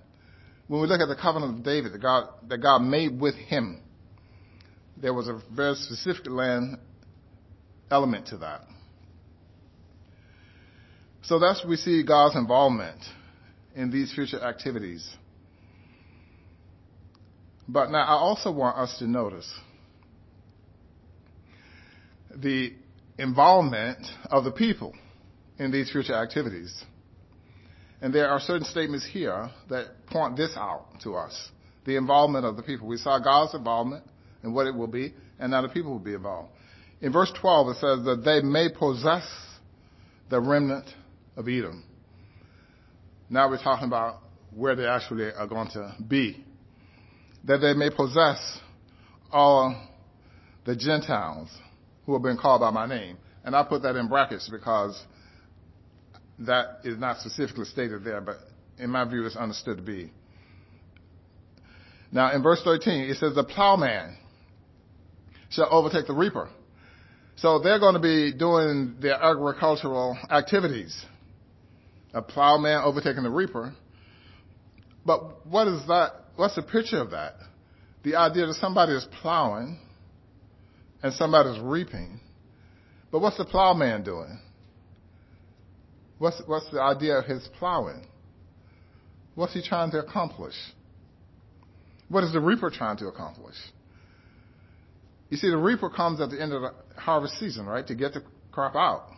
When 0.67 0.81
we 0.81 0.87
look 0.87 1.02
at 1.02 1.09
the 1.09 1.21
covenant 1.21 1.59
of 1.59 1.64
David 1.67 1.93
that 1.93 2.00
God, 2.00 2.31
that 2.49 2.57
God 2.62 2.79
made 2.79 3.21
with 3.21 3.35
him, 3.35 3.83
there 4.97 5.12
was 5.12 5.29
a 5.29 5.43
very 5.55 5.75
specific 5.75 6.26
land 6.26 6.79
element 7.91 8.29
to 8.29 8.38
that. 8.38 8.62
So 11.25 11.38
that's 11.38 11.64
we 11.64 11.76
see 11.76 12.02
God's 12.02 12.37
involvement 12.37 13.00
in 13.75 13.91
these 13.91 14.12
future 14.12 14.41
activities. 14.43 15.09
But 17.69 17.91
now 17.91 18.02
I 18.02 18.14
also 18.14 18.50
want 18.50 18.76
us 18.76 18.99
to 18.99 19.07
notice 19.07 19.50
the 22.35 22.73
involvement 23.19 24.07
of 24.31 24.45
the 24.45 24.50
people 24.50 24.95
in 25.59 25.71
these 25.71 25.91
future 25.91 26.14
activities. 26.14 26.85
And 28.00 28.12
there 28.12 28.29
are 28.29 28.41
certain 28.41 28.64
statements 28.64 29.07
here 29.07 29.50
that 29.71 30.07
point 30.07 30.37
this 30.37 30.57
out 30.57 30.87
to 31.05 31.14
us. 31.14 31.50
The 31.85 31.97
involvement 31.97 32.45
of 32.45 32.57
the 32.57 32.62
people. 32.62 32.88
We 32.88 32.97
saw 32.97 33.21
God's 33.21 33.55
involvement 33.55 34.05
and 34.43 34.52
what 34.55 34.67
it 34.67 34.75
will 34.75 34.88
be, 34.88 35.14
and 35.38 35.52
now 35.52 35.62
the 35.62 35.69
people 35.69 35.93
will 35.93 36.00
be 36.00 36.14
involved. 36.14 36.50
In 37.00 37.12
verse 37.12 37.33
12, 37.41 37.69
it 37.69 37.75
says 37.75 38.05
that 38.05 38.23
they 38.25 38.41
may 38.43 38.69
possess 38.69 39.25
the 40.31 40.41
remnant 40.41 40.87
of 41.37 41.49
Edom. 41.49 41.85
Now 43.31 43.49
we're 43.49 43.62
talking 43.62 43.87
about 43.87 44.21
where 44.55 44.77
they 44.77 44.87
actually 44.87 45.33
are 45.33 45.47
going 45.47 45.69
to 45.71 45.95
be. 46.07 46.45
That 47.45 47.59
they 47.59 47.73
may 47.75 47.91
possess 47.91 48.61
all 49.33 49.89
the 50.65 50.77
Gentiles 50.77 51.49
who 52.07 52.12
have 52.12 52.23
been 52.23 52.37
called 52.37 52.61
by 52.61 52.71
my 52.71 52.87
name. 52.87 53.17
And 53.45 53.57
I 53.57 53.65
put 53.65 53.83
that 53.83 53.97
in 53.97 54.09
brackets 54.09 54.49
because 54.49 55.03
that 56.41 56.81
is 56.85 56.99
not 56.99 57.19
specifically 57.19 57.65
stated 57.65 58.05
there, 58.05 58.21
but 58.21 58.37
in 58.79 58.91
my 58.91 59.05
view, 59.05 59.27
it's 59.27 59.37
understood 59.37 59.79
to 59.79 59.83
be. 59.83 60.12
Now, 62.11 62.33
in 62.33 62.43
verse 62.43 62.61
13, 62.62 63.05
it 63.11 63.17
says, 63.17 63.35
The 63.35 63.45
plowman 63.45 64.17
shall 65.51 65.69
overtake 65.71 66.07
the 66.07 66.15
reaper. 66.15 66.49
So 67.37 67.59
they're 67.59 67.79
going 67.79 67.95
to 67.95 68.01
be 68.01 68.33
doing 68.33 68.97
their 69.01 69.15
agricultural 69.15 70.19
activities. 70.31 71.05
A 72.14 72.23
plowman 72.23 72.83
overtaking 72.85 73.23
the 73.23 73.31
reaper. 73.31 73.75
But 75.04 75.47
what 75.47 75.66
is 75.69 75.87
that? 75.88 76.12
What's 76.37 76.54
the 76.54 76.62
picture 76.62 76.99
of 76.99 77.11
that? 77.11 77.35
The 78.04 78.16
idea 78.16 78.47
that 78.47 78.54
somebody 78.54 78.92
is 78.92 79.07
plowing 79.21 79.78
and 81.02 81.12
somebody 81.14 81.50
is 81.50 81.61
reaping. 81.61 82.21
But 83.11 83.21
what's 83.21 83.37
the 83.37 83.45
plowman 83.45 84.04
doing? 84.04 84.40
What's, 86.19 86.40
what's 86.47 86.71
the 86.71 86.81
idea 86.81 87.19
of 87.19 87.25
his 87.26 87.49
plowing? 87.59 88.07
What's 89.35 89.54
he 89.54 89.62
trying 89.62 89.90
to 89.92 89.99
accomplish? 89.99 90.54
What 92.09 92.25
is 92.25 92.33
the 92.33 92.40
reaper 92.40 92.71
trying 92.71 92.99
to 92.99 93.09
accomplish? 93.09 93.57
You 95.31 95.37
see, 95.37 95.49
the 95.49 95.57
reaper 95.57 95.88
comes 95.88 96.21
at 96.21 96.31
the 96.31 96.40
end 96.40 96.52
of 96.52 96.62
the 96.62 96.73
harvest 96.97 97.38
season, 97.38 97.66
right, 97.66 97.87
to 97.87 97.95
get 97.95 98.12
the 98.12 98.23
crop 98.50 98.76
out. 98.76 99.09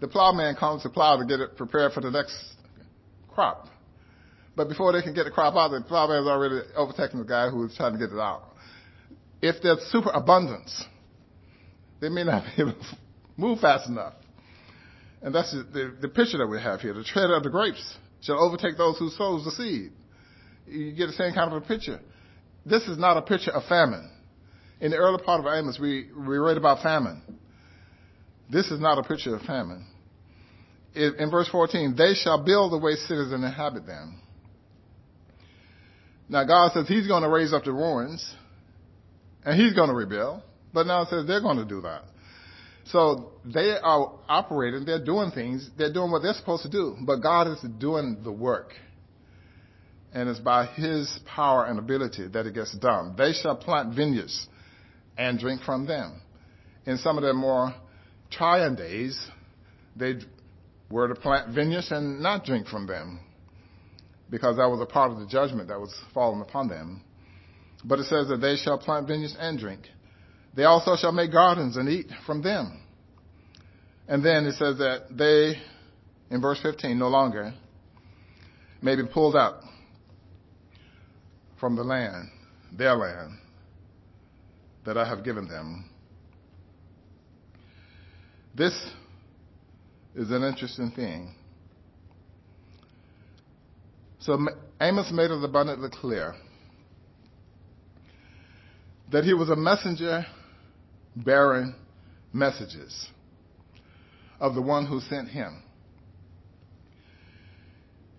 The 0.00 0.08
plowman 0.08 0.56
comes 0.56 0.82
to 0.82 0.88
plow 0.88 1.16
to 1.16 1.24
get 1.24 1.40
it 1.40 1.56
prepared 1.56 1.92
for 1.92 2.00
the 2.00 2.10
next 2.10 2.36
crop. 3.28 3.68
But 4.56 4.68
before 4.68 4.92
they 4.92 5.02
can 5.02 5.14
get 5.14 5.24
the 5.24 5.30
crop 5.30 5.54
out, 5.56 5.68
the 5.70 5.80
plowman 5.86 6.22
is 6.22 6.28
already 6.28 6.60
overtaking 6.76 7.18
the 7.20 7.26
guy 7.26 7.48
who 7.48 7.64
is 7.66 7.74
trying 7.76 7.92
to 7.92 7.98
get 7.98 8.14
it 8.14 8.20
out. 8.20 8.42
If 9.42 9.62
there's 9.62 9.80
super 9.90 10.10
abundance, 10.10 10.84
they 12.00 12.08
may 12.08 12.24
not 12.24 12.44
be 12.56 12.62
able 12.62 12.72
to 12.72 12.98
move 13.36 13.60
fast 13.60 13.88
enough. 13.88 14.14
And 15.22 15.34
that's 15.34 15.52
the, 15.52 15.96
the, 16.00 16.08
picture 16.08 16.36
that 16.38 16.46
we 16.46 16.60
have 16.60 16.80
here. 16.80 16.92
The 16.92 17.02
tread 17.02 17.30
of 17.30 17.42
the 17.42 17.48
grapes 17.48 17.96
shall 18.20 18.38
overtake 18.38 18.76
those 18.76 18.98
who 18.98 19.08
sows 19.08 19.44
the 19.44 19.52
seed. 19.52 19.92
You 20.66 20.92
get 20.92 21.06
the 21.06 21.12
same 21.14 21.32
kind 21.32 21.50
of 21.52 21.62
a 21.62 21.66
picture. 21.66 21.98
This 22.66 22.82
is 22.82 22.98
not 22.98 23.16
a 23.16 23.22
picture 23.22 23.50
of 23.50 23.64
famine. 23.64 24.10
In 24.80 24.90
the 24.90 24.98
early 24.98 25.22
part 25.22 25.40
of 25.40 25.46
Amos, 25.46 25.78
we, 25.80 26.10
we 26.14 26.36
read 26.36 26.58
about 26.58 26.82
famine. 26.82 27.22
This 28.54 28.70
is 28.70 28.78
not 28.78 28.98
a 28.98 29.02
picture 29.02 29.34
of 29.34 29.42
famine. 29.42 29.84
In, 30.94 31.28
verse 31.28 31.48
14, 31.48 31.96
they 31.98 32.14
shall 32.14 32.44
build 32.44 32.70
the 32.70 32.78
way 32.78 32.94
cities 32.94 33.32
and 33.32 33.42
inhabit 33.42 33.84
them. 33.84 34.20
Now 36.28 36.44
God 36.44 36.70
says 36.72 36.86
He's 36.86 37.08
going 37.08 37.24
to 37.24 37.28
raise 37.28 37.52
up 37.52 37.64
the 37.64 37.72
ruins, 37.72 38.32
and 39.44 39.60
He's 39.60 39.72
going 39.72 39.88
to 39.88 39.94
rebuild. 39.94 40.42
But 40.72 40.86
now 40.86 41.02
it 41.02 41.08
says 41.08 41.26
they're 41.26 41.40
going 41.40 41.56
to 41.56 41.64
do 41.64 41.80
that. 41.80 42.02
So 42.86 43.32
they 43.44 43.72
are 43.82 44.12
operating, 44.28 44.84
they're 44.84 45.04
doing 45.04 45.32
things, 45.32 45.68
they're 45.76 45.92
doing 45.92 46.12
what 46.12 46.22
they're 46.22 46.34
supposed 46.34 46.62
to 46.62 46.70
do. 46.70 46.96
But 47.04 47.16
God 47.16 47.48
is 47.48 47.58
doing 47.78 48.18
the 48.22 48.32
work. 48.32 48.70
And 50.12 50.28
it's 50.28 50.38
by 50.38 50.66
His 50.66 51.18
power 51.26 51.64
and 51.64 51.76
ability 51.80 52.28
that 52.28 52.46
it 52.46 52.54
gets 52.54 52.72
done. 52.78 53.16
They 53.18 53.32
shall 53.32 53.56
plant 53.56 53.96
vineyards 53.96 54.46
and 55.18 55.40
drink 55.40 55.62
from 55.62 55.86
them. 55.86 56.20
In 56.86 56.98
some 56.98 57.18
of 57.18 57.22
their 57.22 57.34
more 57.34 57.74
trying 58.30 58.74
days, 58.76 59.18
they 59.96 60.14
were 60.90 61.08
to 61.08 61.14
plant 61.14 61.54
vineyards 61.54 61.90
and 61.90 62.20
not 62.20 62.44
drink 62.44 62.66
from 62.66 62.86
them 62.86 63.20
because 64.30 64.56
that 64.56 64.68
was 64.68 64.80
a 64.80 64.86
part 64.86 65.12
of 65.12 65.18
the 65.18 65.26
judgment 65.26 65.68
that 65.68 65.78
was 65.78 65.94
fallen 66.12 66.40
upon 66.40 66.68
them. 66.68 67.02
But 67.84 67.98
it 67.98 68.06
says 68.06 68.28
that 68.28 68.38
they 68.40 68.56
shall 68.56 68.78
plant 68.78 69.06
vineyards 69.06 69.36
and 69.38 69.58
drink. 69.58 69.82
They 70.56 70.64
also 70.64 70.96
shall 70.96 71.12
make 71.12 71.32
gardens 71.32 71.76
and 71.76 71.88
eat 71.88 72.06
from 72.26 72.42
them. 72.42 72.80
And 74.08 74.24
then 74.24 74.46
it 74.46 74.52
says 74.52 74.78
that 74.78 75.06
they, 75.10 75.60
in 76.30 76.40
verse 76.40 76.60
15, 76.62 76.98
no 76.98 77.08
longer 77.08 77.54
may 78.82 78.96
be 78.96 79.02
pulled 79.06 79.36
out 79.36 79.60
from 81.58 81.76
the 81.76 81.82
land, 81.82 82.28
their 82.72 82.94
land, 82.94 83.38
that 84.84 84.98
I 84.98 85.08
have 85.08 85.24
given 85.24 85.48
them. 85.48 85.88
This 88.56 88.72
is 90.14 90.30
an 90.30 90.44
interesting 90.44 90.92
thing. 90.92 91.34
So 94.20 94.38
Amos 94.80 95.10
made 95.12 95.30
it 95.30 95.42
abundantly 95.42 95.90
clear 95.90 96.34
that 99.10 99.24
he 99.24 99.34
was 99.34 99.50
a 99.50 99.56
messenger 99.56 100.24
bearing 101.16 101.74
messages 102.32 103.08
of 104.38 104.54
the 104.54 104.62
one 104.62 104.86
who 104.86 105.00
sent 105.00 105.28
him. 105.28 105.62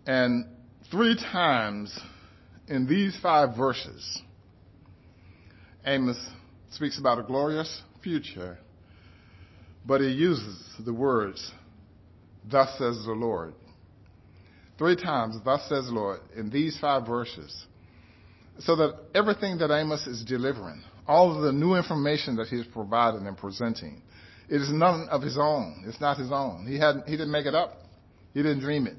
And 0.06 0.46
three 0.92 1.16
times 1.16 1.98
in 2.68 2.88
these 2.88 3.18
five 3.22 3.56
verses, 3.56 4.22
Amos 5.86 6.18
speaks 6.72 7.00
about 7.00 7.20
a 7.20 7.24
glorious 7.24 7.82
future, 8.04 8.60
but 9.86 10.02
he 10.02 10.08
uses 10.08 10.58
the 10.84 10.94
words, 10.94 11.52
Thus 12.50 12.70
says 12.78 13.04
the 13.06 13.14
Lord. 13.14 13.54
Three 14.78 14.96
times, 14.96 15.38
Thus 15.44 15.62
says 15.70 15.86
the 15.86 15.94
Lord, 15.94 16.20
in 16.36 16.50
these 16.50 16.78
five 16.80 17.06
verses. 17.08 17.66
So 18.60 18.76
that 18.78 18.96
everything 19.14 19.58
that 19.58 19.72
Amos 19.72 20.08
is 20.08 20.24
delivering, 20.24 20.84
all 21.08 21.36
of 21.36 21.44
the 21.44 21.52
new 21.52 21.76
information 21.76 22.36
that 22.38 22.48
he's 22.48 22.66
providing 22.66 23.28
and 23.28 23.38
presenting, 23.38 24.02
it 24.50 24.62
is 24.62 24.70
none 24.72 25.08
of 25.10 25.22
his 25.22 25.38
own. 25.38 25.84
It's 25.88 26.00
not 26.00 26.18
his 26.18 26.32
own. 26.32 26.66
He, 26.68 26.78
had, 26.78 27.04
he 27.06 27.12
didn't 27.12 27.32
make 27.32 27.46
it 27.46 27.56
up. 27.56 27.82
He 28.34 28.42
didn't 28.42 28.60
dream 28.60 28.88
it. 28.88 28.96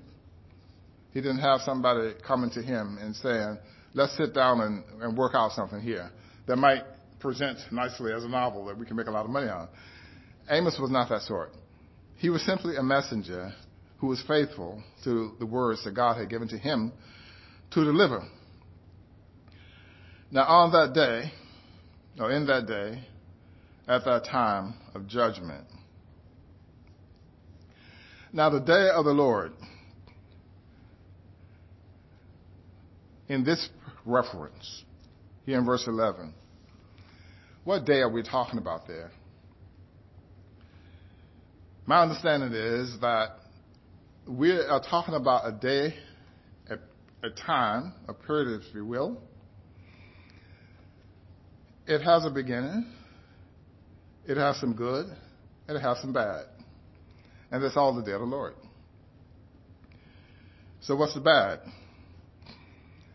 He 1.12 1.20
didn't 1.20 1.38
have 1.38 1.60
somebody 1.62 2.12
coming 2.26 2.50
to 2.50 2.62
him 2.62 2.98
and 3.00 3.14
saying, 3.16 3.58
let's 3.94 4.16
sit 4.16 4.34
down 4.34 4.60
and, 4.60 4.84
and 5.00 5.16
work 5.16 5.32
out 5.34 5.52
something 5.52 5.80
here 5.80 6.10
that 6.46 6.56
might 6.56 6.82
present 7.20 7.58
nicely 7.72 8.12
as 8.12 8.24
a 8.24 8.28
novel 8.28 8.66
that 8.66 8.76
we 8.76 8.84
can 8.84 8.96
make 8.96 9.06
a 9.06 9.10
lot 9.10 9.24
of 9.24 9.30
money 9.30 9.48
on. 9.48 9.68
Amos 10.48 10.78
was 10.78 10.90
not 10.90 11.08
that 11.08 11.22
sort. 11.22 11.50
He 12.18 12.30
was 12.30 12.42
simply 12.42 12.76
a 12.76 12.82
messenger 12.82 13.52
who 13.98 14.08
was 14.08 14.22
faithful 14.26 14.82
to 15.04 15.32
the 15.38 15.46
words 15.46 15.84
that 15.84 15.94
God 15.94 16.18
had 16.18 16.28
given 16.28 16.48
to 16.48 16.58
him 16.58 16.92
to 17.72 17.84
deliver. 17.84 18.22
Now, 20.30 20.44
on 20.44 20.72
that 20.72 20.92
day, 20.94 21.32
or 22.20 22.30
in 22.30 22.46
that 22.46 22.66
day, 22.66 23.04
at 23.88 24.04
that 24.04 24.24
time 24.24 24.74
of 24.94 25.06
judgment. 25.06 25.64
Now, 28.32 28.50
the 28.50 28.60
day 28.60 28.88
of 28.92 29.04
the 29.04 29.12
Lord, 29.12 29.52
in 33.28 33.44
this 33.44 33.68
reference, 34.04 34.84
here 35.44 35.58
in 35.58 35.64
verse 35.64 35.84
11, 35.86 36.34
what 37.64 37.84
day 37.84 38.00
are 38.00 38.10
we 38.10 38.22
talking 38.22 38.58
about 38.58 38.86
there? 38.86 39.10
My 41.88 42.02
understanding 42.02 42.52
is 42.52 42.98
that 43.00 43.36
we 44.26 44.50
are 44.50 44.82
talking 44.82 45.14
about 45.14 45.46
a 45.46 45.52
day, 45.52 45.94
a, 46.68 46.78
a 47.24 47.30
time, 47.30 47.92
a 48.08 48.12
period, 48.12 48.60
if 48.60 48.74
you 48.74 48.84
will. 48.84 49.22
It 51.86 52.02
has 52.02 52.24
a 52.24 52.30
beginning, 52.30 52.92
it 54.26 54.36
has 54.36 54.56
some 54.56 54.74
good, 54.74 55.06
it 55.68 55.80
has 55.80 56.00
some 56.00 56.12
bad. 56.12 56.46
And 57.52 57.62
that's 57.62 57.76
all 57.76 57.94
the 57.94 58.02
day 58.02 58.10
of 58.12 58.20
the 58.20 58.26
Lord. 58.26 58.54
So 60.80 60.96
what's 60.96 61.14
the 61.14 61.20
bad? 61.20 61.60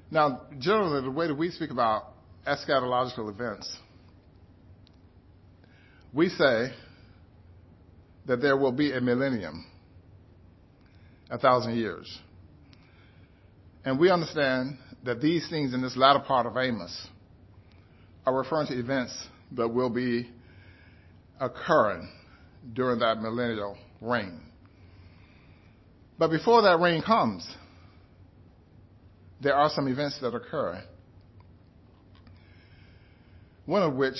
Now, 0.10 0.44
generally, 0.60 1.02
the 1.02 1.12
way 1.12 1.28
that 1.28 1.36
we 1.36 1.52
speak 1.52 1.72
about 1.72 2.14
eschatological 2.48 3.30
events, 3.30 3.76
we 6.14 6.30
say 6.30 6.72
that 8.26 8.42
there 8.42 8.58
will 8.58 8.72
be 8.72 8.92
a 8.92 9.02
millennium, 9.02 9.66
a 11.30 11.38
thousand 11.38 11.76
years. 11.76 12.20
And 13.84 14.00
we 14.00 14.12
understand 14.12 14.78
that 15.04 15.22
these 15.22 15.50
things 15.50 15.74
in 15.74 15.82
this 15.82 15.98
latter 15.98 16.20
part 16.20 16.46
of 16.46 16.56
Amos 16.56 17.08
are 18.26 18.36
referring 18.36 18.68
to 18.68 18.80
events 18.80 19.28
that 19.54 19.68
will 19.68 19.90
be 19.90 20.30
occurring 21.40 22.08
during 22.74 23.00
that 23.00 23.20
millennial 23.20 23.76
reign. 24.00 24.40
But 26.20 26.30
before 26.30 26.62
that 26.62 26.80
reign 26.80 27.02
comes, 27.02 27.48
there 29.42 29.56
are 29.56 29.70
some 29.70 29.88
events 29.88 30.20
that 30.22 30.36
occur. 30.36 30.84
One 33.66 33.82
of 33.82 33.96
which 33.96 34.18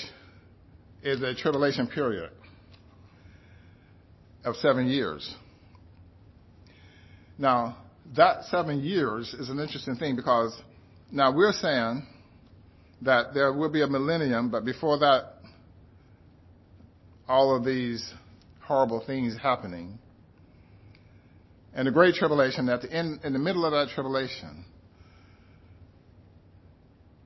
is 1.04 1.22
a 1.22 1.34
tribulation 1.34 1.86
period 1.86 2.30
of 4.44 4.56
seven 4.56 4.88
years. 4.88 5.34
Now, 7.38 7.76
that 8.16 8.44
seven 8.44 8.82
years 8.82 9.34
is 9.34 9.48
an 9.48 9.58
interesting 9.58 9.96
thing 9.96 10.16
because 10.16 10.56
now 11.10 11.34
we're 11.34 11.52
saying 11.52 12.06
that 13.02 13.34
there 13.34 13.52
will 13.52 13.70
be 13.70 13.82
a 13.82 13.86
millennium, 13.86 14.50
but 14.50 14.64
before 14.64 14.98
that, 14.98 15.34
all 17.28 17.56
of 17.56 17.64
these 17.64 18.12
horrible 18.60 19.02
things 19.06 19.36
happening. 19.40 19.98
And 21.74 21.86
the 21.86 21.92
great 21.92 22.14
tribulation, 22.14 22.68
at 22.68 22.82
the 22.82 22.92
end, 22.92 23.20
in 23.24 23.32
the 23.32 23.38
middle 23.38 23.64
of 23.64 23.72
that 23.72 23.94
tribulation, 23.94 24.64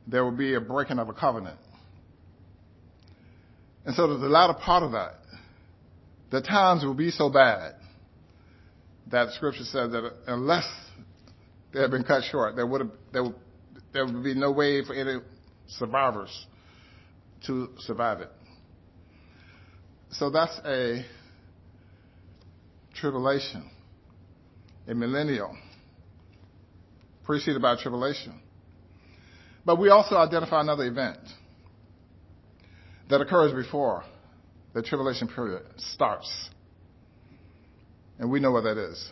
there 0.07 0.24
will 0.24 0.37
be 0.37 0.55
a 0.55 0.61
breaking 0.61 0.98
of 0.98 1.09
a 1.09 1.12
covenant. 1.12 1.59
And 3.85 3.94
so 3.94 4.07
the 4.18 4.29
latter 4.29 4.55
part 4.55 4.83
of 4.83 4.92
that, 4.92 5.14
the 6.31 6.41
times 6.41 6.85
will 6.85 6.95
be 6.95 7.11
so 7.11 7.31
bad 7.31 7.75
that 9.11 9.33
scripture 9.33 9.65
says 9.65 9.93
that 9.93 10.12
unless 10.27 10.67
they 11.73 11.81
had 11.81 11.91
been 11.91 12.05
cut 12.05 12.25
short, 12.25 12.57
there 12.57 12.67
would 12.67 12.81
have, 12.81 12.91
there 13.12 13.23
would, 13.23 13.35
there 13.93 14.05
would 14.05 14.25
be 14.25 14.35
no 14.35 14.51
way 14.51 14.85
for 14.85 14.95
any 14.95 15.21
survivors 15.69 16.47
to 17.47 17.71
survive 17.79 18.21
it. 18.21 18.31
So 20.11 20.31
that's 20.31 20.59
a 20.65 21.05
tribulation, 22.95 23.71
a 24.89 24.95
millennial, 24.95 25.57
preceded 27.25 27.61
by 27.61 27.77
tribulation. 27.81 28.41
But 29.65 29.79
we 29.79 29.91
also 29.91 30.17
identify 30.17 30.61
another 30.61 30.85
event 30.85 31.19
that 33.11 33.21
occurs 33.21 33.53
before 33.53 34.05
the 34.77 34.83
tribulation 34.83 35.27
period 35.27 35.62
starts. 35.79 36.51
And 38.19 38.31
we 38.31 38.41
know 38.41 38.51
what 38.51 38.65
that 38.65 38.77
is. 38.77 39.11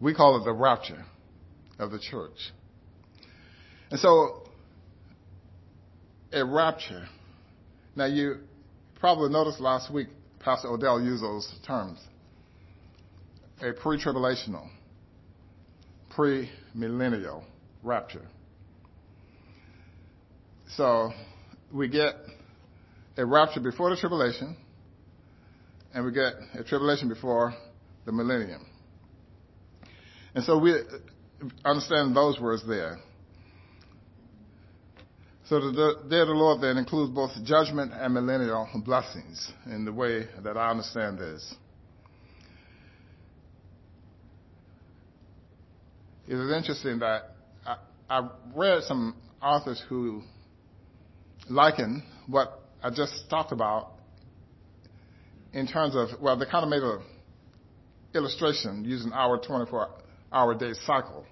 We 0.00 0.14
call 0.14 0.40
it 0.40 0.44
the 0.44 0.52
rapture. 0.52 1.04
of 1.78 1.92
the 1.92 2.00
church. 2.00 2.36
And 3.92 4.00
so, 4.00 4.42
a 6.32 6.44
rapture. 6.44 7.06
Now, 7.94 8.06
you 8.06 8.38
probably 8.98 9.30
noticed 9.30 9.60
last 9.60 9.94
week, 9.94 10.08
Pastor 10.40 10.66
Odell 10.66 11.00
used 11.00 11.22
those 11.22 11.48
terms. 11.64 12.00
A 13.62 13.72
pre 13.72 13.96
tribulational, 14.02 14.68
pre 16.16 16.50
millennial 16.74 17.44
rapture. 17.84 18.26
So, 20.76 21.12
we 21.72 21.88
get 21.88 22.16
a 23.16 23.24
rapture 23.24 23.60
before 23.60 23.90
the 23.90 23.96
tribulation, 23.96 24.56
and 25.92 26.04
we 26.04 26.12
get 26.12 26.34
a 26.54 26.64
tribulation 26.64 27.08
before 27.08 27.54
the 28.06 28.12
millennium. 28.12 28.64
And 30.34 30.44
so 30.44 30.58
we 30.58 30.74
understand 31.64 32.14
those 32.16 32.38
words 32.40 32.62
there. 32.66 32.98
So 35.44 35.58
the 35.58 35.94
day 36.08 36.20
of 36.20 36.28
the 36.28 36.34
Lord 36.34 36.60
then 36.60 36.76
includes 36.76 37.12
both 37.12 37.32
judgment 37.42 37.92
and 37.92 38.14
millennial 38.14 38.68
blessings 38.84 39.52
in 39.66 39.84
the 39.84 39.92
way 39.92 40.28
that 40.44 40.56
I 40.56 40.70
understand 40.70 41.18
this. 41.18 41.54
It 46.28 46.36
is 46.36 46.52
interesting 46.52 47.00
that 47.00 47.34
I, 47.66 47.76
I 48.08 48.28
read 48.54 48.84
some 48.84 49.16
authors 49.42 49.82
who 49.88 50.22
liken 51.48 52.04
what 52.28 52.59
I 52.82 52.90
just 52.90 53.28
talked 53.28 53.52
about 53.52 53.92
in 55.52 55.66
terms 55.66 55.94
of, 55.96 56.20
well, 56.20 56.38
they 56.38 56.46
kind 56.46 56.64
of 56.64 56.70
made 56.70 56.82
an 56.82 57.00
illustration 58.14 58.84
using 58.84 59.12
our 59.12 59.38
24 59.38 59.88
hour 60.32 60.54
day 60.54 60.72
cycle. 60.86 61.24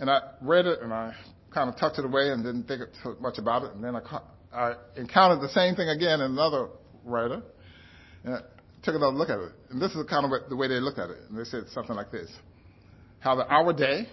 And 0.00 0.10
I 0.10 0.20
read 0.40 0.66
it 0.66 0.80
and 0.80 0.92
I 0.92 1.14
kind 1.52 1.68
of 1.68 1.76
tucked 1.76 1.98
it 1.98 2.04
away 2.04 2.30
and 2.30 2.42
didn't 2.42 2.64
think 2.64 2.82
much 3.20 3.38
about 3.38 3.64
it. 3.64 3.72
And 3.74 3.84
then 3.84 3.96
I, 3.96 4.20
I 4.52 4.74
encountered 4.96 5.40
the 5.40 5.52
same 5.52 5.74
thing 5.74 5.88
again 5.88 6.20
in 6.20 6.32
another 6.32 6.68
writer. 7.04 7.42
And 8.24 8.34
I 8.34 8.38
took 8.82 8.94
another 8.94 9.16
look 9.16 9.30
at 9.30 9.38
it. 9.38 9.52
And 9.70 9.80
this 9.80 9.92
is 9.92 10.04
kind 10.08 10.24
of 10.24 10.30
what, 10.30 10.48
the 10.48 10.56
way 10.56 10.68
they 10.68 10.80
looked 10.80 10.98
at 10.98 11.10
it. 11.10 11.18
And 11.28 11.38
they 11.38 11.44
said 11.44 11.64
something 11.72 11.94
like 11.94 12.10
this. 12.10 12.30
How 13.20 13.36
the 13.36 13.46
our 13.46 13.72
day 13.72 14.08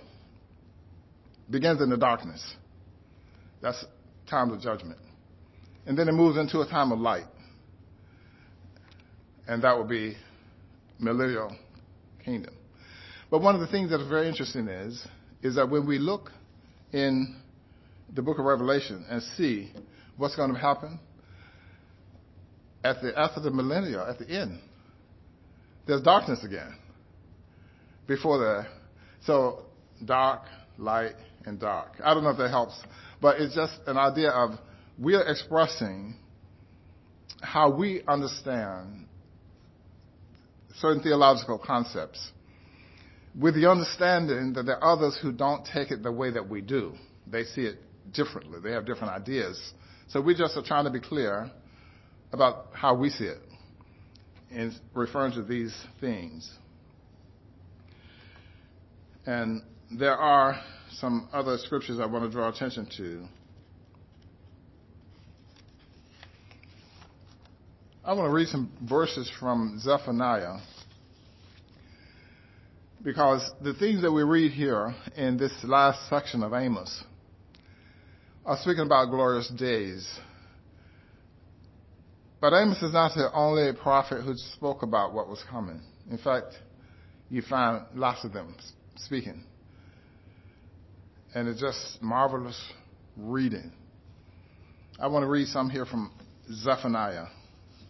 begins 1.50 1.82
in 1.82 1.89
the 1.89 1.98
darkness. 1.98 2.41
That's 3.62 3.84
time 4.30 4.52
of 4.52 4.62
judgment. 4.62 5.00
And 5.86 5.98
then 5.98 6.08
it 6.08 6.13
moves 6.13 6.38
into 6.38 6.62
a 6.62 6.67
time 6.67 6.91
of 6.91 7.00
light. 7.00 7.26
And 9.48 9.63
that 9.63 9.76
will 9.76 9.88
be 9.88 10.15
millennial 11.00 11.56
kingdom. 12.24 12.54
But 13.30 13.41
one 13.41 13.56
of 13.56 13.62
the 13.62 13.67
things 13.67 13.89
that 13.89 14.00
is 14.00 14.08
very 14.08 14.28
interesting 14.28 14.67
is, 14.67 15.06
is 15.41 15.56
that 15.56 15.70
when 15.70 15.88
we 15.88 15.98
look 15.98 16.32
in 16.91 17.36
the 18.13 18.22
book 18.22 18.38
of 18.38 18.46
Revelation 18.46 19.06
and 19.10 19.24
see 19.38 19.72
what's 20.17 20.36
going 20.36 20.54
to 20.54 20.60
happen 20.60 21.00
at 22.84 23.02
the 23.02 23.17
after 23.17 23.39
the 23.39 23.52
millennial, 23.52 24.06
at 24.06 24.20
the 24.20 24.30
end, 24.30 24.60
there's 25.88 26.02
darkness 26.02 26.44
again. 26.44 26.76
Before 28.08 28.38
the 28.38 28.67
so 29.26 29.65
dark, 30.04 30.41
light, 30.78 31.15
and 31.46 31.60
dark. 31.60 31.94
I 32.04 32.13
don't 32.13 32.24
know 32.24 32.32
if 32.32 32.38
that 32.38 32.50
helps, 32.50 32.80
but 33.22 33.39
it's 33.39 33.56
just 33.56 33.74
an 33.88 33.98
idea 33.98 34.30
of 34.30 34.52
we 35.02 35.16
are 35.16 35.24
expressing 35.24 36.16
how 37.42 37.72
we 37.72 38.04
understand 38.08 39.08
certain 40.76 41.02
theological 41.02 41.58
concepts 41.58 42.32
with 43.40 43.56
the 43.56 43.70
understanding 43.70 44.54
that 44.54 44.66
there 44.66 44.78
are 44.78 44.94
others 44.94 45.18
who 45.22 45.32
don't 45.32 45.66
take 45.66 45.90
it 45.90 46.04
the 46.04 46.12
way 46.12 46.30
that 46.30 46.48
we 46.48 46.62
do. 46.62 46.94
They 47.26 47.44
see 47.46 47.62
it 47.62 47.78
differently. 48.14 48.60
They 48.62 48.72
have 48.72 48.86
different 48.86 49.14
ideas. 49.14 49.74
So 50.10 50.22
we 50.22 50.36
just 50.36 50.56
are 50.56 50.64
trying 50.64 50.86
to 50.86 50.92
be 50.92 51.00
clear 51.00 51.50
about 52.32 52.68
how 52.74 52.94
we 52.94 53.10
see 53.10 53.26
it 53.26 53.40
in 54.52 54.76
referring 54.94 55.34
to 55.34 55.44
these 55.44 55.76
things. 56.00 56.50
And 59.26 59.64
there 59.98 60.16
are 60.16 60.62
some 60.92 61.28
other 61.34 61.58
scriptures 61.58 62.00
I 62.00 62.06
want 62.06 62.26
to 62.26 62.32
draw 62.32 62.50
attention 62.50 62.88
to. 62.98 63.26
I 68.04 68.14
want 68.14 68.28
to 68.28 68.34
read 68.34 68.48
some 68.48 68.72
verses 68.82 69.32
from 69.40 69.80
Zephaniah 69.80 70.58
because 73.04 73.48
the 73.62 73.76
things 73.76 74.02
that 74.02 74.12
we 74.12 74.24
read 74.24 74.52
here 74.54 74.96
in 75.16 75.38
this 75.38 75.52
last 75.64 76.10
section 76.10 76.42
of 76.42 76.52
Amos 76.52 77.04
are 78.44 78.58
speaking 78.58 78.88
about 78.88 79.12
glorious 79.12 79.48
days. 79.50 80.10
But 82.40 82.54
Amos 82.54 82.82
is 82.82 82.92
not 82.92 83.14
the 83.14 83.32
only 83.36 83.72
prophet 83.74 84.24
who 84.24 84.36
spoke 84.36 84.82
about 84.82 85.14
what 85.14 85.30
was 85.30 85.44
coming. 85.48 85.80
In 86.10 86.18
fact, 86.18 86.56
you 87.30 87.44
find 87.44 87.86
lots 87.94 88.24
of 88.24 88.34
them 88.34 88.56
speaking. 88.96 89.44
And 91.36 91.48
it's 91.48 91.62
just 91.62 92.02
marvelous 92.02 92.60
reading. 93.16 93.72
I 95.00 95.06
want 95.06 95.22
to 95.22 95.30
read 95.30 95.50
some 95.50 95.70
here 95.70 95.86
from 95.86 96.12
Zephaniah, 96.52 97.28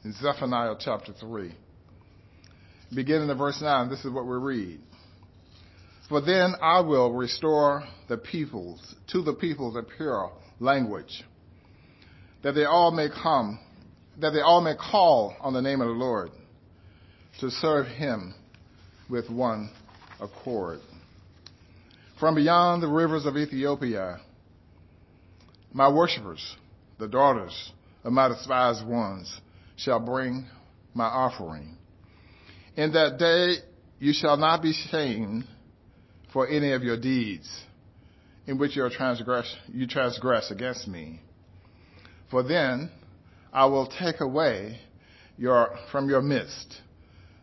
in 0.04 0.14
Zephaniah 0.14 0.76
chapter 0.80 1.14
3. 1.14 1.54
Beginning 2.94 3.30
at 3.30 3.38
verse 3.38 3.62
9, 3.62 3.90
this 3.90 4.04
is 4.04 4.12
what 4.12 4.26
we 4.26 4.36
read. 4.36 4.80
For 6.10 6.22
then 6.22 6.56
I 6.62 6.82
will 6.82 7.14
restore 7.14 7.84
the 8.10 8.18
peoples, 8.18 8.96
to 9.12 9.22
the 9.22 9.34
peoples 9.34 9.76
a 9.76 9.84
pure 9.84 10.32
language, 10.60 11.24
that 12.44 12.54
they 12.54 12.66
all 12.66 12.92
may 12.92 13.08
come, 13.10 13.60
that 14.20 14.32
they 14.32 14.42
all 14.42 14.62
may 14.62 14.76
call 14.76 15.36
on 15.40 15.54
the 15.54 15.62
name 15.62 15.82
of 15.82 15.88
the 15.88 15.94
Lord, 15.94 16.32
to 17.40 17.50
serve 17.50 17.86
him 17.88 18.34
with 19.10 19.30
one 19.30 19.70
accord. 20.20 20.80
From 22.20 22.36
beyond 22.36 22.84
the 22.84 22.88
rivers 22.88 23.26
of 23.26 23.38
Ethiopia, 23.38 24.20
my 25.72 25.90
worshippers, 25.90 26.56
the 27.00 27.08
daughters 27.08 27.72
of 28.04 28.12
my 28.12 28.28
despised 28.28 28.86
ones, 28.86 29.40
shall 29.84 30.00
bring 30.00 30.46
my 30.94 31.06
offering. 31.06 31.78
In 32.76 32.94
that 32.94 33.18
day 33.18 33.56
you 34.00 34.14
shall 34.14 34.38
not 34.38 34.62
be 34.62 34.74
shamed 34.74 35.46
for 36.34 36.48
any 36.48 36.72
of 36.72 36.84
your 36.84 37.00
deeds 37.00 37.50
in 38.48 38.58
which 38.58 38.76
you 38.76 38.90
transgress, 38.90 39.54
you 39.68 39.88
transgress 39.88 40.52
against 40.52 40.88
me. 40.88 41.22
For 42.30 42.44
then 42.44 42.90
I 43.54 43.66
will 43.66 43.88
take 43.88 44.22
away 44.22 44.80
your, 45.38 45.78
from 45.92 46.10
your 46.10 46.22
midst 46.22 46.82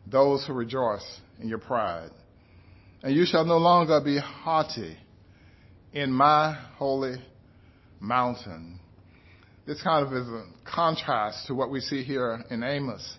those 0.07 0.47
who 0.47 0.55
rejoice 0.55 1.21
in 1.41 1.49
your 1.49 1.59
pride. 1.59 2.11
And 3.03 3.15
you 3.15 3.27
shall 3.27 3.45
no 3.45 3.59
longer 3.59 4.01
be 4.01 4.19
haughty 4.19 4.97
in 5.93 6.11
my 6.11 6.55
holy 6.77 7.17
mountain. 8.01 8.81
This 9.69 9.83
kind 9.83 10.07
of 10.07 10.15
is 10.15 10.27
a 10.27 10.45
contrast 10.65 11.47
to 11.49 11.55
what 11.55 11.71
we 11.71 11.81
see 11.81 12.03
here 12.03 12.43
in 12.51 12.63
Amos, 12.63 13.19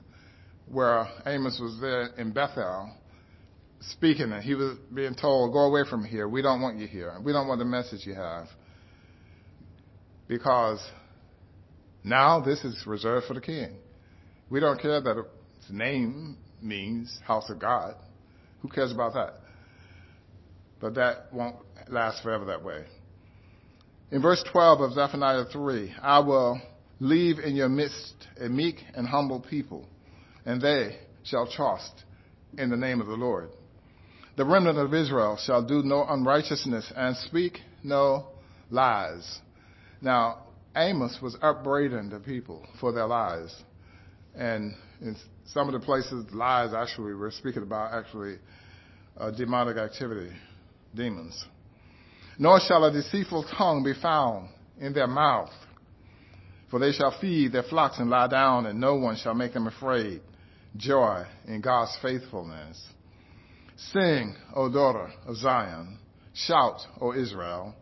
where 0.67 1.07
Amos 1.27 1.59
was 1.59 1.77
there 1.79 2.07
in 2.17 2.31
Bethel 2.31 2.91
speaking 3.81 4.31
and 4.31 4.43
he 4.43 4.55
was 4.55 4.75
being 4.91 5.13
told, 5.13 5.53
go 5.53 5.59
away 5.59 5.83
from 5.87 6.03
here. 6.03 6.27
We 6.27 6.41
don't 6.41 6.59
want 6.59 6.79
you 6.79 6.87
here. 6.87 7.15
We 7.23 7.33
don't 7.33 7.47
want 7.47 7.59
the 7.59 7.65
message 7.65 7.99
you 8.03 8.15
have. 8.15 8.47
Because 10.27 10.79
now 12.03 12.39
this 12.39 12.63
is 12.63 12.81
reserved 12.87 13.27
for 13.27 13.35
the 13.35 13.41
king. 13.41 13.77
We 14.49 14.59
don't 14.59 14.81
care 14.81 14.99
that 14.99 15.17
its 15.17 15.69
name 15.69 16.35
means 16.63 17.15
house 17.27 17.47
of 17.51 17.59
God. 17.59 17.93
Who 18.63 18.69
cares 18.69 18.91
about 18.91 19.13
that? 19.13 19.35
But 20.81 20.95
that 20.95 21.31
won't 21.31 21.57
last 21.89 22.23
forever 22.23 22.45
that 22.45 22.63
way. 22.63 22.85
In 24.11 24.21
verse 24.23 24.43
12 24.51 24.81
of 24.81 24.93
Zephaniah 24.93 25.45
3, 25.45 25.93
I 26.01 26.19
will 26.19 26.59
leave 26.99 27.37
in 27.37 27.55
your 27.55 27.69
midst 27.69 28.15
a 28.39 28.49
meek 28.49 28.77
and 28.95 29.07
humble 29.07 29.39
people, 29.39 29.87
and 30.45 30.59
they 30.59 30.97
shall 31.23 31.47
trust 31.47 31.91
in 32.57 32.71
the 32.71 32.77
name 32.77 33.01
of 33.01 33.07
the 33.07 33.13
Lord. 33.13 33.49
The 34.35 34.45
remnant 34.45 34.79
of 34.79 34.93
Israel 34.93 35.37
shall 35.37 35.63
do 35.63 35.83
no 35.83 36.05
unrighteousness 36.07 36.91
and 36.95 37.15
speak 37.17 37.59
no 37.83 38.27
lies. 38.71 39.39
Now, 40.01 40.45
Amos 40.75 41.19
was 41.21 41.37
upbraiding 41.41 42.09
the 42.09 42.19
people 42.19 42.65
for 42.79 42.91
their 42.91 43.05
lies. 43.05 43.55
And 44.35 44.73
in 45.01 45.17
some 45.45 45.67
of 45.67 45.73
the 45.73 45.85
places, 45.85 46.25
lies 46.33 46.73
actually 46.73 47.13
we're 47.13 47.31
speaking 47.31 47.63
about 47.63 47.93
actually 47.93 48.37
uh, 49.17 49.31
demonic 49.31 49.77
activity, 49.77 50.31
demons. 50.95 51.45
Nor 52.39 52.61
shall 52.61 52.85
a 52.85 52.91
deceitful 52.91 53.43
tongue 53.57 53.83
be 53.83 53.93
found 53.93 54.47
in 54.79 54.93
their 54.93 55.07
mouth, 55.07 55.51
for 56.71 56.79
they 56.79 56.93
shall 56.93 57.19
feed 57.19 57.51
their 57.51 57.63
flocks 57.63 57.99
and 57.99 58.09
lie 58.09 58.27
down, 58.27 58.65
and 58.65 58.79
no 58.79 58.95
one 58.95 59.17
shall 59.17 59.33
make 59.33 59.53
them 59.53 59.67
afraid. 59.67 60.21
Joy 60.77 61.25
in 61.47 61.59
God's 61.59 61.97
faithfulness. 62.01 62.81
Sing, 63.75 64.35
O 64.55 64.71
daughter 64.71 65.11
of 65.27 65.35
Zion. 65.35 65.99
Shout, 66.33 66.79
O 67.01 67.13
Israel. 67.13 67.75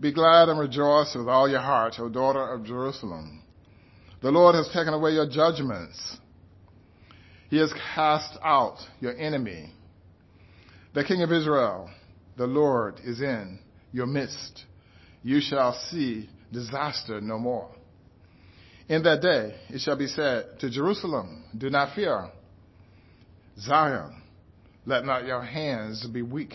Be 0.00 0.12
glad 0.12 0.48
and 0.48 0.58
rejoice 0.58 1.14
with 1.14 1.28
all 1.28 1.48
your 1.48 1.60
heart, 1.60 1.94
O 1.98 2.08
daughter 2.08 2.52
of 2.52 2.64
Jerusalem. 2.64 3.42
The 4.22 4.30
Lord 4.32 4.56
has 4.56 4.66
taken 4.68 4.92
away 4.92 5.12
your 5.12 5.28
judgments. 5.28 6.16
He 7.48 7.58
has 7.58 7.72
cast 7.94 8.38
out 8.42 8.78
your 9.00 9.16
enemy. 9.16 9.72
The 10.94 11.04
King 11.04 11.22
of 11.22 11.30
Israel, 11.30 11.90
the 12.36 12.46
Lord, 12.46 13.00
is 13.04 13.20
in 13.20 13.60
your 13.92 14.06
midst. 14.06 14.64
You 15.22 15.40
shall 15.40 15.74
see 15.90 16.28
disaster 16.52 17.20
no 17.20 17.38
more. 17.38 17.70
In 18.88 19.02
that 19.04 19.22
day 19.22 19.54
it 19.68 19.80
shall 19.80 19.96
be 19.96 20.06
said 20.06 20.58
to 20.60 20.70
Jerusalem, 20.70 21.44
Do 21.56 21.70
not 21.70 21.94
fear. 21.94 22.30
Zion, 23.58 24.22
let 24.86 25.04
not 25.04 25.26
your 25.26 25.42
hands 25.42 26.06
be 26.06 26.22
weak. 26.22 26.54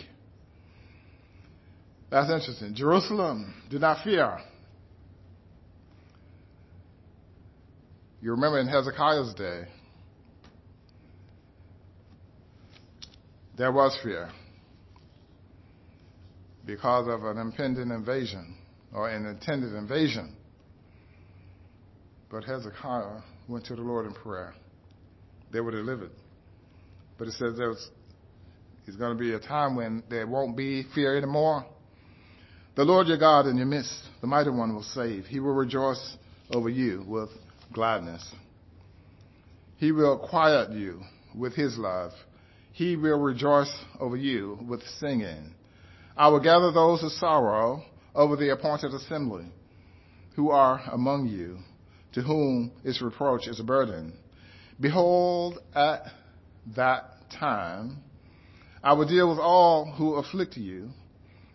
That's 2.10 2.30
interesting. 2.30 2.74
Jerusalem, 2.74 3.54
do 3.70 3.78
not 3.78 4.04
fear. 4.04 4.38
You 8.20 8.32
remember 8.32 8.58
in 8.58 8.66
Hezekiah's 8.66 9.34
day, 9.34 9.64
there 13.56 13.72
was 13.72 13.96
fear 14.02 14.30
because 16.66 17.08
of 17.08 17.24
an 17.24 17.38
impending 17.38 17.90
invasion 17.90 18.56
or 18.92 19.08
an 19.08 19.24
intended 19.26 19.72
invasion. 19.74 20.34
But 22.30 22.44
Hezekiah 22.44 23.20
went 23.48 23.66
to 23.66 23.76
the 23.76 23.82
Lord 23.82 24.06
in 24.06 24.12
prayer. 24.12 24.52
They 25.52 25.60
were 25.60 25.70
delivered. 25.70 26.10
But 27.18 27.28
it 27.28 27.32
says 27.32 27.56
there's 27.56 27.88
there's 28.84 28.96
going 28.96 29.16
to 29.16 29.18
be 29.18 29.32
a 29.32 29.40
time 29.40 29.74
when 29.74 30.02
there 30.08 30.26
won't 30.26 30.56
be 30.56 30.84
fear 30.94 31.16
anymore. 31.16 31.66
The 32.76 32.84
Lord 32.84 33.08
your 33.08 33.18
God 33.18 33.46
in 33.46 33.56
your 33.56 33.66
midst, 33.66 33.92
the 34.20 34.26
mighty 34.26 34.50
one 34.50 34.74
will 34.74 34.82
save. 34.82 35.24
He 35.24 35.40
will 35.40 35.54
rejoice 35.54 36.16
over 36.52 36.68
you 36.68 37.04
with 37.08 37.30
gladness. 37.72 38.24
He 39.78 39.90
will 39.90 40.18
quiet 40.18 40.70
you 40.70 41.00
with 41.34 41.54
his 41.54 41.76
love. 41.76 42.12
He 42.72 42.96
will 42.96 43.18
rejoice 43.18 43.72
over 43.98 44.16
you 44.16 44.58
with 44.68 44.82
singing. 45.00 45.55
I 46.16 46.28
will 46.28 46.40
gather 46.40 46.72
those 46.72 47.02
who 47.02 47.08
sorrow 47.10 47.82
over 48.14 48.36
the 48.36 48.50
appointed 48.50 48.94
assembly 48.94 49.46
who 50.34 50.50
are 50.50 50.80
among 50.92 51.26
you, 51.28 51.58
to 52.12 52.22
whom 52.22 52.72
its 52.84 53.02
reproach 53.02 53.46
is 53.46 53.60
a 53.60 53.64
burden. 53.64 54.14
Behold, 54.80 55.58
at 55.74 56.04
that 56.74 57.30
time, 57.38 57.98
I 58.82 58.92
will 58.92 59.08
deal 59.08 59.28
with 59.28 59.38
all 59.38 59.90
who 59.96 60.14
afflict 60.14 60.56
you. 60.56 60.90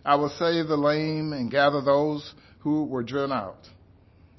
I 0.04 0.16
will 0.16 0.30
save 0.30 0.68
the 0.68 0.78
lame 0.78 1.34
and 1.34 1.50
gather 1.50 1.82
those 1.82 2.34
who 2.60 2.86
were 2.86 3.04
driven 3.04 3.32
out. 3.32 3.68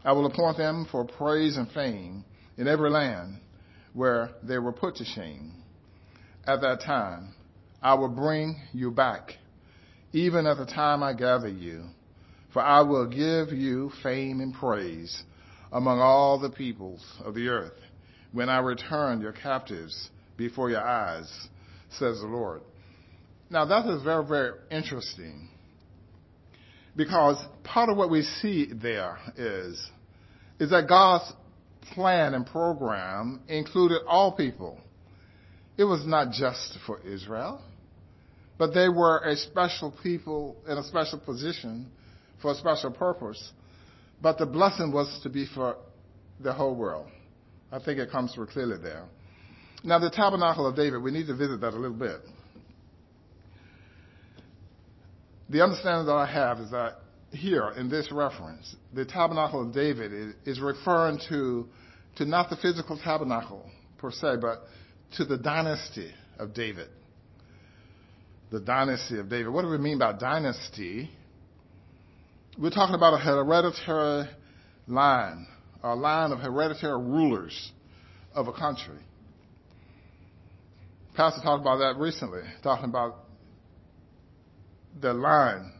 I 0.05 0.13
will 0.13 0.27
appoint 0.27 0.57
them 0.57 0.87
for 0.91 1.05
praise 1.05 1.57
and 1.57 1.71
fame 1.71 2.25
in 2.57 2.67
every 2.67 2.91
land 2.91 3.39
where 3.93 4.31
they 4.43 4.59
were 4.59 4.73
put 4.73 4.97
to 4.97 5.05
shame. 5.05 5.63
At 6.47 6.61
that 6.63 6.81
time, 6.81 7.35
I 7.81 7.95
will 7.95 8.09
bring 8.09 8.61
you 8.73 8.91
back, 8.91 9.35
even 10.13 10.47
at 10.47 10.59
the 10.59 10.67
time 10.67 11.03
I 11.03 11.15
gather 11.15 11.49
you, 11.49 11.85
for 12.53 12.63
I 12.63 12.83
will 12.83 13.07
give 13.07 13.57
you 13.57 13.91
fame 14.03 14.41
and 14.41 14.55
praise 14.55 15.23
among 15.73 16.01
all 16.01 16.39
the 16.39 16.51
peoples 16.51 17.05
of 17.25 17.35
the 17.35 17.49
earth 17.49 17.73
when 18.33 18.49
I 18.49 18.59
return 18.59 19.21
your 19.21 19.33
captives 19.33 20.11
before 20.37 20.71
your 20.71 20.87
eyes, 20.87 21.31
says 21.99 22.21
the 22.21 22.27
Lord. 22.27 22.63
Now 23.51 23.65
that 23.67 23.87
is 23.87 24.03
very, 24.03 24.27
very 24.27 24.53
interesting 24.71 25.49
because 26.97 27.43
part 27.65 27.89
of 27.89 27.97
what 27.97 28.11
we 28.11 28.23
see 28.23 28.71
there 28.73 29.19
is, 29.37 29.91
is 30.59 30.71
that 30.71 30.89
God's 30.89 31.31
plan 31.93 32.35
and 32.35 32.47
program 32.47 33.41
included 33.49 34.03
all 34.07 34.33
people. 34.33 34.79
It 35.77 35.85
was 35.85 36.07
not 36.07 36.33
just 36.33 36.79
for 36.87 37.01
Israel, 37.01 37.63
but 38.63 38.75
they 38.75 38.89
were 38.89 39.19
a 39.19 39.37
special 39.37 39.93
people 40.05 40.57
in 40.69 40.79
a 40.79 40.85
special 40.85 41.19
position 41.19 41.91
for 42.41 42.53
a 42.53 42.55
special 42.55 42.93
purpose. 42.93 43.51
But 44.21 44.39
the 44.39 44.47
blessing 44.47 44.93
was 44.93 45.19
to 45.25 45.29
be 45.29 45.47
for 45.53 45.79
the 46.39 46.53
whole 46.53 46.77
world. 46.77 47.09
I 47.73 47.81
think 47.81 47.99
it 47.99 48.13
comes 48.13 48.33
through 48.33 48.47
clearly 48.47 48.77
there. 48.81 49.07
Now, 49.83 49.99
the 49.99 50.11
tabernacle 50.11 50.65
of 50.65 50.77
David, 50.77 51.03
we 51.03 51.11
need 51.11 51.27
to 51.27 51.35
visit 51.35 51.61
that 51.61 51.75
a 51.75 51.77
little 51.77 51.97
bit. 51.97 52.21
The 55.51 55.61
understanding 55.61 56.07
that 56.07 56.15
I 56.15 56.27
have 56.33 56.61
is 56.61 56.71
that 56.71 56.99
here 57.33 57.73
in 57.77 57.91
this 57.91 58.13
reference, 58.13 58.77
the 58.95 59.05
tabernacle 59.05 59.67
of 59.67 59.75
David 59.75 60.37
is, 60.47 60.61
referring 60.61 61.19
to, 61.31 61.67
to 62.15 62.25
not 62.25 62.49
the 62.49 62.57
physical 62.59 62.97
tabernacle 62.97 63.69
per 63.99 64.13
se, 64.13 64.37
but 64.41 64.63
to 65.17 65.25
the 65.25 65.37
dynasty 65.37 66.15
of 66.39 66.55
David. 66.55 66.87
The 68.53 68.61
dynasty 68.61 69.19
of 69.19 69.31
David. 69.31 69.49
What 69.49 69.63
do 69.63 69.69
we 69.69 69.79
mean 69.79 69.99
by 69.99 70.13
dynasty? 70.13 71.11
We're 72.59 72.69
talking 72.69 72.95
about 72.95 73.15
a 73.15 73.17
hereditary 73.17 74.29
line, 74.87 75.47
a 75.83 75.97
line 75.97 76.33
of 76.33 76.39
hereditary 76.39 77.01
rulers 77.01 77.73
of 78.35 78.49
a 78.49 78.53
country. 78.53 78.99
Pastor 81.15 81.41
talked 81.43 81.63
about 81.63 81.79
that 81.79 81.99
recently, 81.99 82.43
talking 82.63 82.91
about 82.91 83.21
the 85.01 85.15
line. 85.15 85.73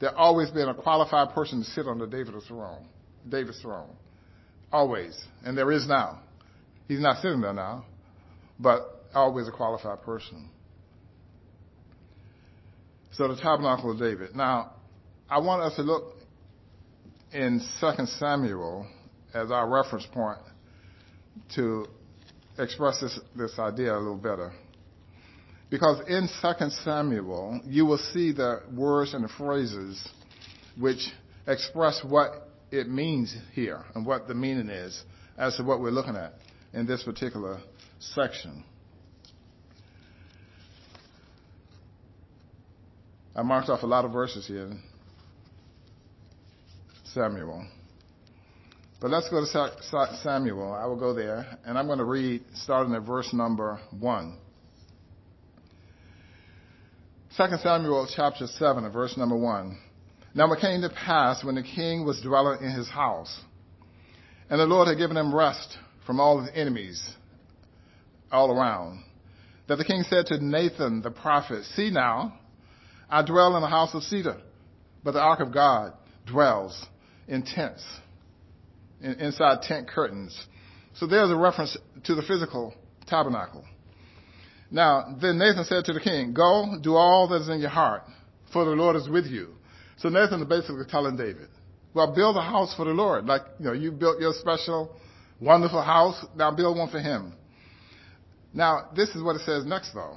There 0.00 0.12
always 0.16 0.50
been 0.50 0.68
a 0.68 0.74
qualified 0.74 1.32
person 1.32 1.62
to 1.62 1.70
sit 1.70 1.86
on 1.86 2.00
the 2.00 2.08
David's 2.08 2.46
throne, 2.48 2.84
David's 3.28 3.60
throne. 3.60 3.90
Always. 4.72 5.22
And 5.44 5.56
there 5.56 5.70
is 5.70 5.86
now. 5.86 6.18
He's 6.88 6.98
not 6.98 7.22
sitting 7.22 7.40
there 7.40 7.52
now, 7.52 7.84
but 8.58 9.04
always 9.14 9.46
a 9.46 9.52
qualified 9.52 10.02
person. 10.02 10.48
So 13.12 13.28
the 13.28 13.36
tabernacle 13.36 13.90
of 13.90 13.98
David. 13.98 14.34
Now, 14.34 14.72
I 15.28 15.38
want 15.38 15.62
us 15.62 15.76
to 15.76 15.82
look 15.82 16.14
in 17.32 17.60
2 17.80 18.06
Samuel 18.18 18.86
as 19.34 19.50
our 19.50 19.68
reference 19.68 20.06
point 20.06 20.38
to 21.54 21.86
express 22.58 23.00
this, 23.00 23.20
this 23.36 23.58
idea 23.58 23.94
a 23.94 23.98
little 23.98 24.16
better. 24.16 24.52
Because 25.68 26.00
in 26.08 26.28
2 26.40 26.70
Samuel, 26.84 27.60
you 27.64 27.84
will 27.84 27.98
see 27.98 28.32
the 28.32 28.62
words 28.74 29.12
and 29.12 29.24
the 29.24 29.28
phrases 29.28 30.06
which 30.78 31.10
express 31.46 32.02
what 32.02 32.48
it 32.70 32.88
means 32.88 33.36
here 33.52 33.84
and 33.94 34.06
what 34.06 34.26
the 34.26 34.34
meaning 34.34 34.70
is 34.70 35.02
as 35.36 35.56
to 35.56 35.64
what 35.64 35.80
we're 35.80 35.90
looking 35.90 36.16
at 36.16 36.34
in 36.72 36.86
this 36.86 37.02
particular 37.02 37.60
section. 37.98 38.64
I 43.34 43.42
marked 43.42 43.70
off 43.70 43.82
a 43.82 43.86
lot 43.86 44.04
of 44.04 44.12
verses 44.12 44.46
here. 44.46 44.70
Samuel. 47.14 47.66
But 49.00 49.10
let's 49.10 49.28
go 49.30 49.44
to 49.44 50.16
Samuel. 50.22 50.72
I 50.72 50.86
will 50.86 50.96
go 50.96 51.14
there, 51.14 51.58
and 51.64 51.78
I'm 51.78 51.86
going 51.86 51.98
to 51.98 52.04
read 52.04 52.42
starting 52.54 52.94
at 52.94 53.02
verse 53.02 53.32
number 53.32 53.80
1. 53.98 54.36
2 57.36 57.44
Samuel 57.62 58.06
chapter 58.14 58.46
7 58.46 58.90
verse 58.92 59.16
number 59.16 59.36
1. 59.36 59.78
Now 60.34 60.52
it 60.52 60.60
came 60.60 60.82
to 60.82 60.90
pass 60.90 61.42
when 61.42 61.54
the 61.54 61.62
king 61.62 62.04
was 62.04 62.20
dwelling 62.20 62.62
in 62.62 62.70
his 62.70 62.88
house, 62.88 63.40
and 64.50 64.60
the 64.60 64.66
Lord 64.66 64.88
had 64.88 64.98
given 64.98 65.16
him 65.16 65.34
rest 65.34 65.78
from 66.06 66.20
all 66.20 66.40
his 66.40 66.50
enemies 66.54 67.02
all 68.30 68.50
around, 68.50 69.02
that 69.68 69.76
the 69.76 69.84
king 69.84 70.04
said 70.08 70.26
to 70.26 70.44
Nathan 70.44 71.00
the 71.02 71.10
prophet, 71.10 71.64
See 71.74 71.90
now, 71.90 72.38
I 73.12 73.20
dwell 73.20 73.58
in 73.58 73.62
a 73.62 73.68
house 73.68 73.92
of 73.92 74.02
cedar, 74.04 74.38
but 75.04 75.12
the 75.12 75.20
ark 75.20 75.40
of 75.40 75.52
God 75.52 75.92
dwells 76.26 76.86
in 77.28 77.42
tents, 77.42 77.84
in, 79.02 79.12
inside 79.20 79.60
tent 79.60 79.86
curtains. 79.86 80.46
So 80.94 81.06
there's 81.06 81.30
a 81.30 81.36
reference 81.36 81.76
to 82.04 82.14
the 82.14 82.22
physical 82.22 82.74
tabernacle. 83.06 83.66
Now, 84.70 85.14
then 85.20 85.38
Nathan 85.38 85.64
said 85.64 85.84
to 85.84 85.92
the 85.92 86.00
king, 86.00 86.32
Go, 86.32 86.78
do 86.82 86.94
all 86.94 87.28
that 87.28 87.42
is 87.42 87.50
in 87.50 87.60
your 87.60 87.68
heart, 87.68 88.04
for 88.50 88.64
the 88.64 88.70
Lord 88.70 88.96
is 88.96 89.06
with 89.10 89.26
you. 89.26 89.56
So 89.98 90.08
Nathan 90.08 90.40
is 90.40 90.48
basically 90.48 90.86
telling 90.88 91.14
David, 91.14 91.48
Well, 91.92 92.14
build 92.14 92.38
a 92.38 92.42
house 92.42 92.74
for 92.74 92.86
the 92.86 92.92
Lord. 92.92 93.26
Like, 93.26 93.42
you 93.58 93.66
know, 93.66 93.72
you 93.74 93.92
built 93.92 94.22
your 94.22 94.32
special, 94.32 94.96
wonderful 95.38 95.82
house, 95.82 96.24
now 96.34 96.50
build 96.50 96.78
one 96.78 96.88
for 96.88 97.00
him. 97.00 97.34
Now, 98.54 98.88
this 98.96 99.10
is 99.10 99.22
what 99.22 99.36
it 99.36 99.42
says 99.44 99.66
next, 99.66 99.92
though. 99.92 100.16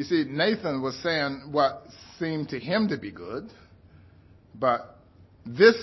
You 0.00 0.04
see, 0.04 0.24
Nathan 0.26 0.80
was 0.80 0.96
saying 1.02 1.48
what 1.50 1.84
seemed 2.18 2.48
to 2.48 2.58
him 2.58 2.88
to 2.88 2.96
be 2.96 3.10
good, 3.10 3.50
but 4.54 4.96
this 5.44 5.76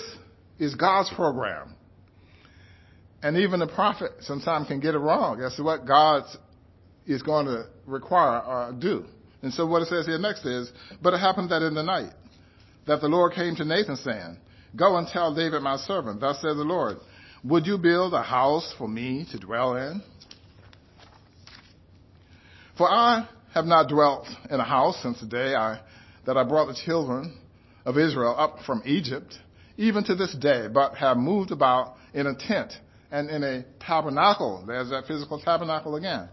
is 0.57 0.73
God's 0.73 1.11
program. 1.13 1.75
And 3.21 3.37
even 3.37 3.59
the 3.59 3.67
prophet 3.67 4.13
sometimes 4.21 4.69
can 4.69 4.79
get 4.79 4.95
it 4.95 4.97
wrong 4.97 5.39
as 5.43 5.55
to 5.57 5.63
what 5.63 5.85
God 5.85 6.23
is 7.05 7.21
going 7.21 7.45
to 7.45 7.67
require 7.85 8.39
or 8.39 8.73
do 8.73 9.05
And 9.43 9.53
so 9.53 9.67
what 9.67 9.83
it 9.83 9.87
says 9.87 10.07
here 10.07 10.17
next 10.17 10.47
is, 10.47 10.71
but 10.99 11.13
it 11.13 11.19
happened 11.19 11.51
that 11.51 11.61
in 11.61 11.75
the 11.75 11.83
night, 11.83 12.13
that 12.87 13.01
the 13.01 13.07
Lord 13.07 13.33
came 13.33 13.55
to 13.57 13.65
Nathan 13.65 13.97
saying, 13.97 14.37
Go 14.75 14.97
and 14.97 15.07
tell 15.07 15.35
David 15.35 15.61
my 15.61 15.77
servant, 15.77 16.21
thus 16.21 16.37
says 16.37 16.55
the 16.55 16.63
Lord, 16.63 16.97
would 17.43 17.67
you 17.67 17.77
build 17.77 18.15
a 18.15 18.23
house 18.23 18.73
for 18.79 18.87
me 18.87 19.27
to 19.31 19.37
dwell 19.37 19.75
in? 19.75 20.01
For 22.79 22.89
I 22.89 23.27
have 23.57 23.65
not 23.65 23.89
dwelt 23.89 24.27
in 24.51 24.59
a 24.59 24.63
house 24.63 25.01
since 25.01 25.19
the 25.19 25.25
day 25.25 25.55
I, 25.55 25.79
that 26.27 26.37
I 26.37 26.43
brought 26.43 26.67
the 26.67 26.79
children 26.85 27.35
of 27.85 27.97
Israel 27.97 28.35
up 28.37 28.59
from 28.67 28.83
Egypt, 28.85 29.33
even 29.77 30.03
to 30.03 30.15
this 30.15 30.35
day, 30.35 30.67
but 30.71 30.93
have 30.95 31.17
moved 31.17 31.51
about 31.51 31.95
in 32.13 32.27
a 32.27 32.35
tent 32.35 32.71
and 33.09 33.31
in 33.31 33.43
a 33.43 33.65
tabernacle. 33.79 34.63
There's 34.67 34.91
that 34.91 35.07
physical 35.07 35.41
tabernacle 35.41 35.95
again. 35.95 36.29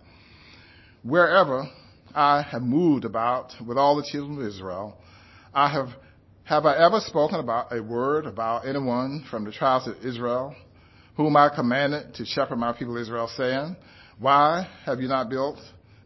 Wherever 1.03 1.67
I 2.15 2.43
have 2.43 2.61
moved 2.61 3.07
about 3.07 3.55
with 3.67 3.79
all 3.79 3.97
the 3.97 4.07
children 4.11 4.43
of 4.43 4.47
Israel, 4.47 4.95
I 5.55 5.71
have, 5.71 5.89
have 6.45 6.67
I 6.67 6.77
ever 6.77 7.01
spoken 7.01 7.41
about 7.41 7.73
a 7.73 7.83
word 7.83 8.27
about 8.27 8.67
anyone 8.67 9.25
from 9.31 9.47
the 9.47 9.53
tribes 9.53 9.89
of 9.89 10.05
Israel, 10.05 10.55
whom 11.17 11.39
I 11.39 11.49
commanded 11.49 12.17
to 12.17 12.27
shepherd 12.27 12.57
my 12.57 12.75
people 12.75 12.99
Israel, 12.99 13.31
saying, 13.35 13.77
Why 14.19 14.69
have 14.85 15.01
you 15.01 15.09
not 15.09 15.31
built 15.31 15.59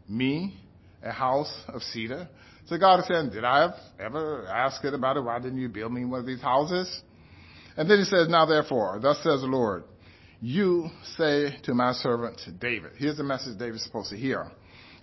me 0.07 0.55
a 1.03 1.11
house 1.11 1.53
of 1.67 1.81
cedar? 1.81 2.27
So 2.67 2.77
God 2.77 2.99
is 2.99 3.07
saying, 3.07 3.31
Did 3.31 3.43
I 3.43 3.73
ever 3.99 4.45
ask 4.47 4.83
it 4.83 4.93
about 4.93 5.17
it? 5.17 5.21
Why 5.21 5.39
didn't 5.39 5.59
you 5.59 5.69
build 5.69 5.91
me 5.91 6.05
one 6.05 6.19
of 6.19 6.25
these 6.25 6.41
houses? 6.41 7.01
And 7.77 7.89
then 7.89 7.99
he 7.99 8.03
says, 8.03 8.27
Now 8.27 8.45
therefore, 8.45 8.99
thus 9.01 9.17
says 9.17 9.41
the 9.41 9.47
Lord, 9.47 9.83
you 10.41 10.89
say 11.17 11.57
to 11.63 11.73
my 11.73 11.93
servant 11.93 12.41
David, 12.59 12.91
here's 12.97 13.17
the 13.17 13.23
message 13.23 13.57
David's 13.57 13.83
supposed 13.83 14.09
to 14.09 14.17
hear. 14.17 14.51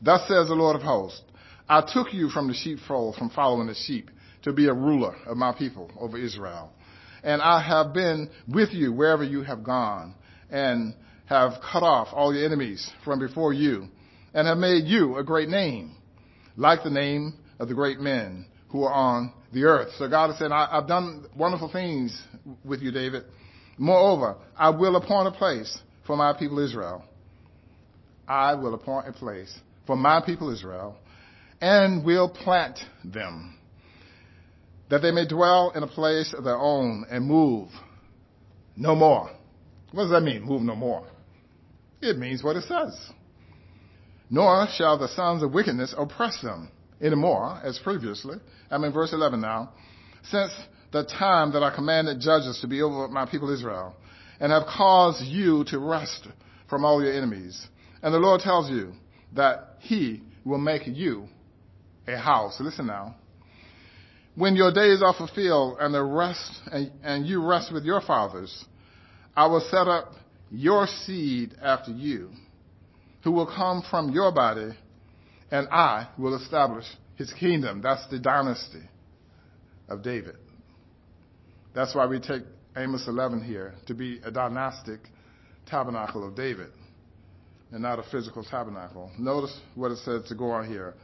Thus 0.01 0.23
says 0.29 0.49
the 0.49 0.55
Lord 0.55 0.77
of 0.77 0.83
hosts, 0.83 1.23
I 1.69 1.81
took 1.81 2.13
you 2.15 2.29
from 2.29 2.49
the 2.49 2.55
sheepfold, 2.55 3.17
from 3.17 3.31
following 3.31 3.67
the 3.67 3.75
sheep, 3.75 4.11
to 4.43 4.53
be 4.53 4.69
a 4.69 4.73
ruler 4.73 5.17
of 5.27 5.37
my 5.37 5.53
people 5.53 5.91
over 5.99 6.17
Israel. 6.17 6.73
And 7.25 7.43
I 7.43 7.61
have 7.61 7.93
been 7.93 8.31
with 8.47 8.73
you 8.73 8.93
wherever 8.93 9.25
you 9.25 9.43
have 9.43 9.65
gone, 9.65 10.15
and 10.49 10.95
have 11.27 11.55
cut 11.73 11.83
off 11.83 12.09
all 12.13 12.33
your 12.33 12.45
enemies 12.45 12.89
from 13.05 13.19
before 13.19 13.53
you, 13.53 13.89
and 14.37 14.47
have 14.47 14.59
made 14.59 14.85
you 14.85 15.17
a 15.17 15.25
great 15.25 15.49
name, 15.49 15.97
like 16.59 16.85
the 16.85 16.91
name 16.91 17.33
of 17.59 17.69
the 17.69 17.75
great 17.75 17.99
men 17.99 18.45
who 18.69 18.85
are 18.85 18.93
on 18.93 19.33
the 19.55 19.65
earth. 19.65 19.89
So 19.99 20.11
God 20.11 20.29
is 20.29 20.39
saying, 20.39 20.53
I've 20.53 20.87
done 20.87 21.25
wonderful 21.35 21.73
things 21.73 22.23
with 22.63 22.83
you, 22.83 22.93
David. 22.93 23.25
Moreover, 23.79 24.37
I 24.55 24.69
will 24.71 24.97
appoint 24.97 25.29
a 25.29 25.31
place 25.31 25.79
for 26.07 26.19
my 26.19 26.35
people 26.39 26.59
Israel. 26.59 27.03
I 28.29 28.55
will 28.55 28.75
appoint 28.75 29.09
a 29.09 29.13
place 29.13 29.59
for 29.87 29.97
my 29.97 30.21
people 30.25 30.53
Israel 30.53 30.99
and 31.63 32.05
will 32.05 32.29
plant 32.29 32.79
them 33.05 33.59
that 34.91 35.01
they 35.01 35.13
may 35.13 35.27
dwell 35.27 35.73
in 35.75 35.83
a 35.83 35.89
place 35.89 36.35
of 36.37 36.45
their 36.45 36.59
own 36.59 37.07
and 37.11 37.25
move 37.25 37.71
no 38.77 38.95
more. 38.95 39.31
What 39.93 40.03
does 40.03 40.11
that 40.11 40.21
mean, 40.21 40.43
move 40.43 40.61
no 40.61 40.77
more? 40.77 41.07
It 42.03 42.19
means 42.19 42.45
what 42.45 42.57
it 42.57 42.65
says. 42.65 42.95
Nor 44.31 44.67
shall 44.77 44.99
the 44.99 45.09
sons 45.09 45.43
of 45.43 45.53
wickedness 45.53 45.95
oppress 45.97 46.41
them 46.43 46.71
anymore 47.01 47.61
as 47.63 47.79
previously. 47.79 48.39
I'm 48.71 48.85
in 48.85 48.93
verse 48.93 49.13
11 49.13 49.41
now. 49.41 49.73
Since 50.25 50.53
the 50.93 51.05
time 51.05 51.53
that 51.53 51.63
I 51.63 51.75
commanded 51.75 52.21
judges 52.21 52.59
to 52.61 52.67
be 52.67 52.83
over 52.83 53.09
my 53.09 53.27
people 53.27 53.53
Israel, 53.53 53.95
and 54.41 54.53
have 54.53 54.67
caused 54.67 55.23
you 55.25 55.65
to 55.65 55.79
rest 55.79 56.29
from 56.69 56.85
all 56.85 57.03
your 57.03 57.13
enemies. 57.13 57.67
And 58.03 58.13
the 58.13 58.19
Lord 58.19 58.41
tells 58.41 58.71
you 58.71 58.93
that 59.35 59.77
He 59.81 60.23
will 60.45 60.59
make 60.59 60.83
you 60.87 61.29
a 62.07 62.17
house. 62.17 62.61
Listen 62.61 62.87
now. 62.87 63.17
When 64.35 64.55
your 64.55 64.73
days 64.73 65.03
are 65.03 65.15
fulfilled 65.15 65.79
and 65.81 65.95
the 65.95 66.03
rest 66.03 66.61
and, 66.71 66.93
and 67.03 67.27
you 67.27 67.45
rest 67.45 67.73
with 67.73 67.85
your 67.85 68.03
fathers, 68.03 68.65
I 69.35 69.47
will 69.47 69.61
set 69.61 69.89
up 69.89 70.13
your 70.51 70.87
seed 70.87 71.55
after 71.63 71.91
you, 71.91 72.31
who 73.23 73.33
will 73.33 73.47
come 73.47 73.83
from 73.91 74.11
your 74.11 74.33
body, 74.33 74.71
and 75.51 75.69
I 75.69 76.09
will 76.19 76.37
establish 76.37 76.85
his 77.17 77.33
kingdom. 77.33 77.81
That's 77.83 78.07
the 78.09 78.19
dynasty 78.19 78.83
of 79.89 80.03
David. 80.03 80.37
That's 81.75 81.95
why 81.95 82.07
we 82.07 82.21
take 82.21 82.43
Amos 82.77 83.07
11 83.07 83.43
here 83.43 83.75
to 83.87 83.95
be 83.95 84.21
a 84.25 84.31
dynastic 84.31 85.01
tabernacle 85.67 86.27
of 86.27 86.35
David 86.35 86.69
and 87.73 87.83
not 87.83 87.99
a 87.99 88.03
physical 88.11 88.45
tabernacle. 88.45 89.11
Notice 89.19 89.59
what 89.75 89.91
it 89.91 89.99
says 89.99 90.23
to 90.29 90.35
go 90.35 90.51
on 90.51 90.69
here. 90.69 90.95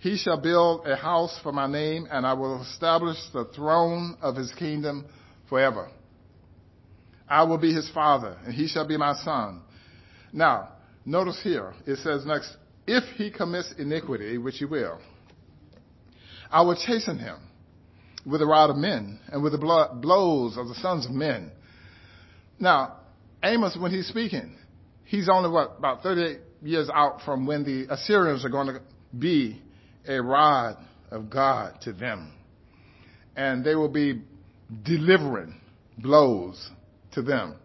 He 0.00 0.16
shall 0.16 0.40
build 0.40 0.86
a 0.86 0.96
house 0.96 1.38
for 1.42 1.50
my 1.50 1.66
name, 1.66 2.06
and 2.10 2.26
I 2.26 2.34
will 2.34 2.60
establish 2.62 3.16
the 3.32 3.46
throne 3.56 4.16
of 4.20 4.36
his 4.36 4.52
kingdom 4.52 5.06
forever. 5.48 5.90
I 7.28 7.44
will 7.44 7.58
be 7.58 7.72
his 7.72 7.90
father, 7.90 8.36
and 8.44 8.52
he 8.52 8.68
shall 8.68 8.86
be 8.86 8.98
my 8.98 9.14
son. 9.14 9.62
Now, 10.32 10.73
notice 11.04 11.40
here, 11.42 11.74
it 11.86 11.98
says 11.98 12.24
next, 12.26 12.56
if 12.86 13.04
he 13.16 13.30
commits 13.30 13.72
iniquity, 13.78 14.38
which 14.38 14.56
he 14.56 14.64
will, 14.64 15.00
I 16.50 16.62
will 16.62 16.76
chasten 16.76 17.18
him 17.18 17.36
with 18.26 18.40
the 18.40 18.46
rod 18.46 18.70
of 18.70 18.76
men 18.76 19.20
and 19.28 19.42
with 19.42 19.52
the 19.52 19.58
blows 20.00 20.56
of 20.56 20.68
the 20.68 20.74
sons 20.76 21.06
of 21.06 21.12
men. 21.12 21.50
Now, 22.58 22.98
Amos, 23.42 23.76
when 23.78 23.90
he's 23.90 24.06
speaking, 24.06 24.56
he's 25.04 25.28
only 25.28 25.50
what, 25.50 25.74
about 25.78 26.02
38 26.02 26.38
years 26.62 26.88
out 26.92 27.20
from 27.22 27.46
when 27.46 27.64
the 27.64 27.92
Assyrians 27.92 28.44
are 28.44 28.50
going 28.50 28.68
to 28.68 28.80
be 29.18 29.60
a 30.06 30.20
rod 30.20 30.76
of 31.10 31.28
God 31.28 31.80
to 31.82 31.92
them. 31.92 32.32
And 33.36 33.64
they 33.64 33.74
will 33.74 33.88
be 33.88 34.22
delivering 34.82 35.60
blows 35.98 36.70
to 37.12 37.22
them. 37.22 37.56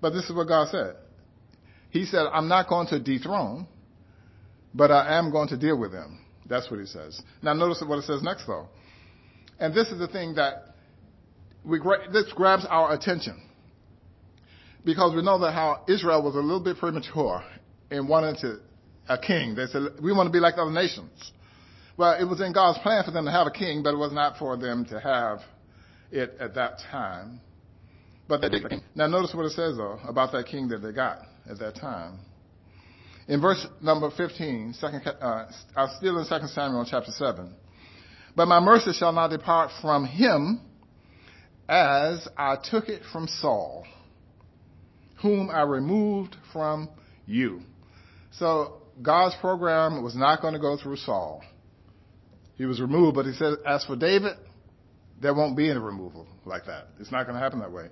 But 0.00 0.10
this 0.10 0.24
is 0.24 0.34
what 0.34 0.48
God 0.48 0.68
said. 0.68 0.96
He 1.92 2.06
said, 2.06 2.24
I'm 2.32 2.48
not 2.48 2.68
going 2.68 2.86
to 2.88 2.98
dethrone, 2.98 3.66
but 4.74 4.90
I 4.90 5.18
am 5.18 5.30
going 5.30 5.48
to 5.48 5.58
deal 5.58 5.78
with 5.78 5.92
them. 5.92 6.24
That's 6.48 6.70
what 6.70 6.80
he 6.80 6.86
says. 6.86 7.20
Now 7.42 7.52
notice 7.52 7.84
what 7.86 7.98
it 7.98 8.04
says 8.04 8.22
next 8.22 8.46
though. 8.46 8.66
And 9.60 9.74
this 9.74 9.88
is 9.88 9.98
the 9.98 10.08
thing 10.08 10.34
that 10.36 10.74
we, 11.62 11.78
this 12.10 12.32
grabs 12.34 12.64
our 12.68 12.94
attention. 12.94 13.40
Because 14.86 15.14
we 15.14 15.22
know 15.22 15.38
that 15.40 15.52
how 15.52 15.84
Israel 15.86 16.22
was 16.22 16.34
a 16.34 16.38
little 16.38 16.64
bit 16.64 16.78
premature 16.78 17.44
in 17.90 18.08
wanting 18.08 18.36
to, 18.40 18.60
a 19.08 19.18
king. 19.18 19.54
They 19.54 19.66
said, 19.66 19.82
we 20.02 20.14
want 20.14 20.28
to 20.28 20.32
be 20.32 20.40
like 20.40 20.54
other 20.54 20.72
nations. 20.72 21.32
Well, 21.98 22.18
it 22.18 22.24
was 22.24 22.40
in 22.40 22.54
God's 22.54 22.78
plan 22.78 23.04
for 23.04 23.10
them 23.10 23.26
to 23.26 23.30
have 23.30 23.46
a 23.46 23.50
king, 23.50 23.82
but 23.82 23.92
it 23.92 23.98
was 23.98 24.12
not 24.12 24.38
for 24.38 24.56
them 24.56 24.86
to 24.86 24.98
have 24.98 25.40
it 26.10 26.36
at 26.40 26.54
that 26.54 26.80
time. 26.90 27.42
But 28.28 28.40
they. 28.40 28.48
Now 28.94 29.08
notice 29.08 29.34
what 29.34 29.44
it 29.44 29.52
says 29.52 29.76
though 29.76 30.00
about 30.08 30.32
that 30.32 30.46
king 30.46 30.68
that 30.68 30.78
they 30.78 30.92
got 30.92 31.18
at 31.48 31.58
that 31.58 31.76
time. 31.76 32.18
In 33.28 33.40
verse 33.40 33.66
number 33.80 34.10
15, 34.10 34.74
second, 34.74 35.06
uh, 35.06 35.46
still 35.96 36.18
in 36.18 36.26
2 36.26 36.46
Samuel 36.48 36.86
chapter 36.88 37.12
7. 37.12 37.54
But 38.34 38.46
my 38.46 38.60
mercy 38.60 38.92
shall 38.92 39.12
not 39.12 39.28
depart 39.28 39.70
from 39.80 40.04
him 40.04 40.60
as 41.68 42.26
I 42.36 42.56
took 42.62 42.88
it 42.88 43.02
from 43.12 43.28
Saul, 43.28 43.84
whom 45.20 45.50
I 45.50 45.62
removed 45.62 46.36
from 46.52 46.88
you. 47.26 47.62
So 48.32 48.82
God's 49.00 49.36
program 49.36 50.02
was 50.02 50.16
not 50.16 50.40
going 50.40 50.54
to 50.54 50.60
go 50.60 50.76
through 50.76 50.96
Saul. 50.96 51.42
He 52.56 52.66
was 52.66 52.80
removed, 52.80 53.14
but 53.14 53.26
he 53.26 53.32
said, 53.32 53.54
as 53.66 53.84
for 53.84 53.96
David, 53.96 54.36
there 55.20 55.34
won't 55.34 55.56
be 55.56 55.70
any 55.70 55.78
removal 55.78 56.26
like 56.44 56.66
that. 56.66 56.88
It's 56.98 57.12
not 57.12 57.24
going 57.24 57.34
to 57.34 57.40
happen 57.40 57.60
that 57.60 57.72
way. 57.72 57.88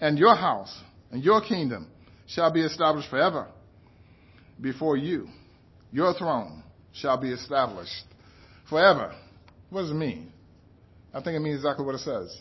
And 0.00 0.18
your 0.18 0.34
house 0.34 0.76
and 1.10 1.22
your 1.22 1.40
kingdom 1.42 1.88
shall 2.34 2.50
be 2.50 2.62
established 2.62 3.08
forever 3.08 3.46
before 4.60 4.96
you. 4.96 5.28
Your 5.90 6.14
throne 6.14 6.62
shall 6.92 7.18
be 7.18 7.30
established 7.30 8.04
forever. 8.68 9.14
What 9.70 9.82
does 9.82 9.90
it 9.90 9.94
mean? 9.94 10.32
I 11.12 11.22
think 11.22 11.36
it 11.36 11.40
means 11.40 11.56
exactly 11.56 11.84
what 11.84 11.94
it 11.94 12.00
says. 12.00 12.36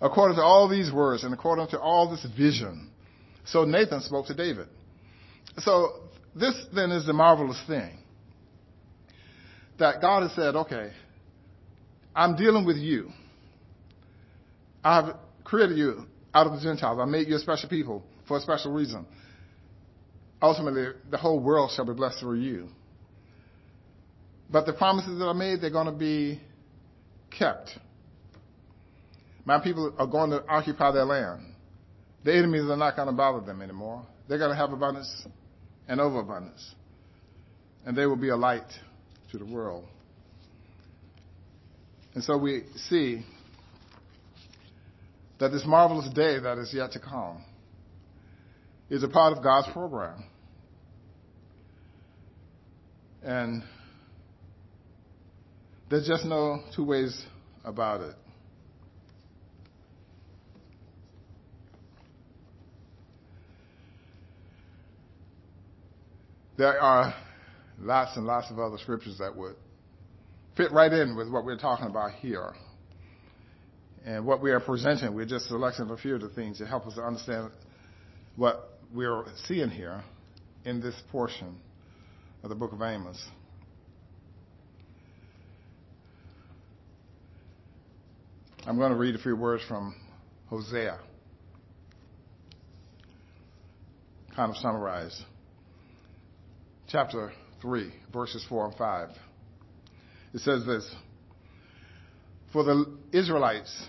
According 0.00 0.36
to 0.36 0.42
all 0.42 0.68
these 0.68 0.92
words 0.92 1.24
and 1.24 1.32
according 1.32 1.68
to 1.68 1.80
all 1.80 2.10
this 2.10 2.26
vision. 2.36 2.90
So 3.46 3.64
Nathan 3.64 4.02
spoke 4.02 4.26
to 4.26 4.34
David. 4.34 4.68
So 5.58 5.92
this 6.34 6.54
then 6.74 6.90
is 6.90 7.06
the 7.06 7.14
marvelous 7.14 7.60
thing. 7.66 7.98
That 9.78 10.00
God 10.00 10.22
has 10.22 10.32
said, 10.32 10.56
okay, 10.56 10.90
I'm 12.14 12.36
dealing 12.36 12.66
with 12.66 12.76
you. 12.76 13.10
I've 14.84 15.14
created 15.44 15.78
you 15.78 16.04
out 16.34 16.46
of 16.46 16.54
the 16.54 16.60
Gentiles. 16.60 16.98
I 17.00 17.06
made 17.06 17.28
you 17.28 17.36
a 17.36 17.38
special 17.38 17.68
people 17.68 18.02
for 18.26 18.36
a 18.36 18.40
special 18.40 18.72
reason. 18.72 19.06
Ultimately, 20.42 20.88
the 21.10 21.16
whole 21.16 21.40
world 21.40 21.70
shall 21.74 21.86
be 21.86 21.94
blessed 21.94 22.20
through 22.20 22.40
you. 22.40 22.68
But 24.50 24.66
the 24.66 24.72
promises 24.72 25.18
that 25.18 25.24
I 25.24 25.32
made, 25.32 25.60
they're 25.60 25.70
going 25.70 25.86
to 25.86 25.92
be 25.92 26.40
kept. 27.36 27.70
My 29.44 29.58
people 29.60 29.94
are 29.98 30.06
going 30.06 30.30
to 30.30 30.44
occupy 30.46 30.92
their 30.92 31.04
land. 31.04 31.42
The 32.24 32.36
enemies 32.36 32.68
are 32.68 32.76
not 32.76 32.96
going 32.96 33.06
to 33.06 33.14
bother 33.14 33.44
them 33.44 33.62
anymore. 33.62 34.04
They're 34.28 34.38
going 34.38 34.50
to 34.50 34.56
have 34.56 34.72
abundance 34.72 35.26
and 35.88 36.00
overabundance. 36.00 36.74
And 37.84 37.96
they 37.96 38.06
will 38.06 38.16
be 38.16 38.30
a 38.30 38.36
light 38.36 38.66
to 39.30 39.38
the 39.38 39.44
world. 39.44 39.84
And 42.14 42.24
so 42.24 42.36
we 42.36 42.64
see 42.88 43.24
that 45.38 45.50
this 45.50 45.64
marvelous 45.66 46.08
day 46.12 46.40
that 46.40 46.58
is 46.58 46.72
yet 46.74 46.92
to 46.92 46.98
come 46.98 47.44
is 48.88 49.02
a 49.02 49.08
part 49.08 49.36
of 49.36 49.42
God's 49.42 49.68
program. 49.72 50.24
And 53.22 53.62
there's 55.90 56.06
just 56.06 56.24
no 56.24 56.62
two 56.74 56.84
ways 56.84 57.24
about 57.64 58.00
it. 58.00 58.14
There 66.56 66.80
are 66.80 67.14
lots 67.78 68.16
and 68.16 68.26
lots 68.26 68.50
of 68.50 68.58
other 68.58 68.78
scriptures 68.78 69.18
that 69.18 69.36
would 69.36 69.56
fit 70.56 70.72
right 70.72 70.92
in 70.92 71.16
with 71.16 71.30
what 71.30 71.44
we're 71.44 71.58
talking 71.58 71.86
about 71.86 72.12
here. 72.12 72.54
And 74.06 74.24
what 74.24 74.40
we 74.40 74.52
are 74.52 74.60
presenting, 74.60 75.14
we're 75.14 75.26
just 75.26 75.48
selecting 75.48 75.90
a 75.90 75.96
few 75.96 76.14
of 76.14 76.20
the 76.20 76.28
things 76.30 76.58
to 76.58 76.66
help 76.66 76.86
us 76.86 76.94
to 76.94 77.02
understand 77.02 77.50
what 78.36 78.75
we're 78.94 79.24
seeing 79.46 79.70
here 79.70 80.02
in 80.64 80.80
this 80.80 80.94
portion 81.10 81.56
of 82.42 82.48
the 82.48 82.54
book 82.54 82.72
of 82.72 82.82
Amos. 82.82 83.22
I'm 88.66 88.76
going 88.76 88.90
to 88.90 88.98
read 88.98 89.14
a 89.14 89.18
few 89.18 89.36
words 89.36 89.62
from 89.68 89.94
Hosea, 90.48 90.98
kind 94.34 94.50
of 94.50 94.56
summarize. 94.56 95.22
Chapter 96.88 97.32
3, 97.62 97.92
verses 98.12 98.44
4 98.48 98.66
and 98.66 98.74
5. 98.76 99.08
It 100.34 100.40
says 100.40 100.64
this 100.66 100.88
For 102.52 102.64
the 102.64 102.96
Israelites 103.12 103.86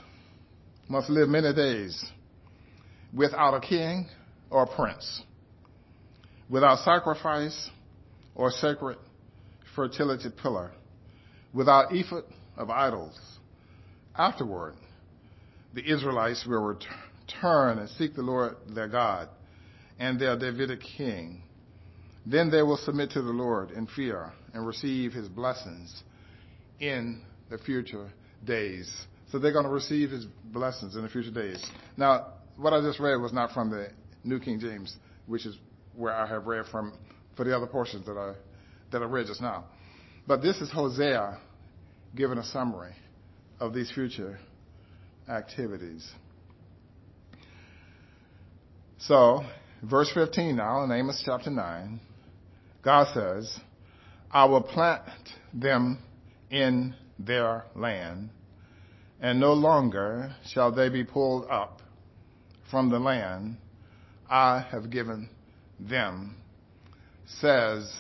must 0.88 1.10
live 1.10 1.30
many 1.30 1.54
days 1.54 2.06
without 3.14 3.54
a 3.54 3.60
king 3.60 4.08
or 4.50 4.66
prince, 4.66 5.24
without 6.50 6.80
sacrifice 6.80 7.70
or 8.36 8.52
sacred 8.52 8.98
fertility 9.76 10.30
pillar, 10.42 10.72
without 11.54 11.94
ephod 11.94 12.24
of 12.58 12.70
idols. 12.70 13.18
Afterward, 14.16 14.76
the 15.74 15.84
Israelites 15.92 16.46
will 16.48 16.64
return 16.64 17.78
and 17.78 17.90
seek 17.92 18.16
the 18.16 18.24
Lord 18.24 18.56
their 18.70 18.88
God 18.88 19.30
and 20.00 20.20
their 20.20 20.38
Davidic 20.38 20.82
king. 20.82 21.44
Then 22.26 22.50
they 22.50 22.62
will 22.62 22.78
submit 22.78 23.12
to 23.12 23.22
the 23.22 23.32
Lord 23.32 23.72
in 23.72 23.88
fear 23.88 24.34
and 24.54 24.66
receive 24.66 25.14
his 25.14 25.28
blessings 25.28 26.04
in 26.80 27.22
the 27.50 27.58
future 27.58 28.10
days. 28.46 28.92
So 29.32 29.40
they're 29.40 29.54
going 29.54 29.66
to 29.66 29.72
receive 29.72 30.10
his 30.10 30.26
blessings 30.26 30.96
in 30.96 31.04
the 31.04 31.10
future 31.10 31.32
days. 31.32 31.64
Now, 31.96 32.34
what 32.58 32.74
I 32.74 32.82
just 32.82 33.00
read 33.00 33.16
was 33.18 33.34
not 33.34 33.52
from 33.52 33.70
the 33.70 33.90
New 34.24 34.40
King 34.40 34.60
James, 34.60 34.96
which 35.26 35.46
is 35.46 35.58
where 35.96 36.14
I 36.14 36.28
have 36.28 36.48
read 36.48 36.66
from 36.72 36.94
for 37.36 37.44
the 37.44 37.56
other 37.56 37.68
portions 37.68 38.06
that 38.06 38.18
I 38.18 38.34
that 38.92 39.02
I 39.02 39.06
read 39.06 39.28
just 39.28 39.42
now. 39.42 39.66
But 40.28 40.42
this 40.42 40.58
is 40.58 40.72
Hosea 40.72 41.40
giving 42.16 42.38
a 42.38 42.44
summary 42.44 42.94
of 43.60 43.74
these 43.74 43.92
future 43.92 44.40
activities. 45.30 46.10
So, 49.00 49.44
verse 49.84 50.12
15 50.14 50.56
now 50.56 50.84
in 50.84 50.92
Amos 50.92 51.22
chapter 51.26 51.50
9, 51.50 52.00
God 52.84 53.08
says, 53.14 53.60
I 54.32 54.46
will 54.46 54.62
plant 54.62 55.04
them 55.54 56.00
in 56.50 56.96
their 57.20 57.66
land, 57.76 58.30
and 59.22 59.40
no 59.40 59.54
longer 59.54 60.36
shall 60.48 60.72
they 60.72 60.90
be 60.90 61.04
pulled 61.04 61.48
up 61.50 61.82
from 62.70 62.90
the 62.90 63.00
land 63.00 63.58
I 64.30 64.66
have 64.72 64.90
given 64.90 65.30
them, 65.80 66.36
says 67.26 67.92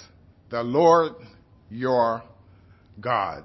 the 0.49 0.63
Lord 0.63 1.13
your 1.69 2.23
God. 2.99 3.43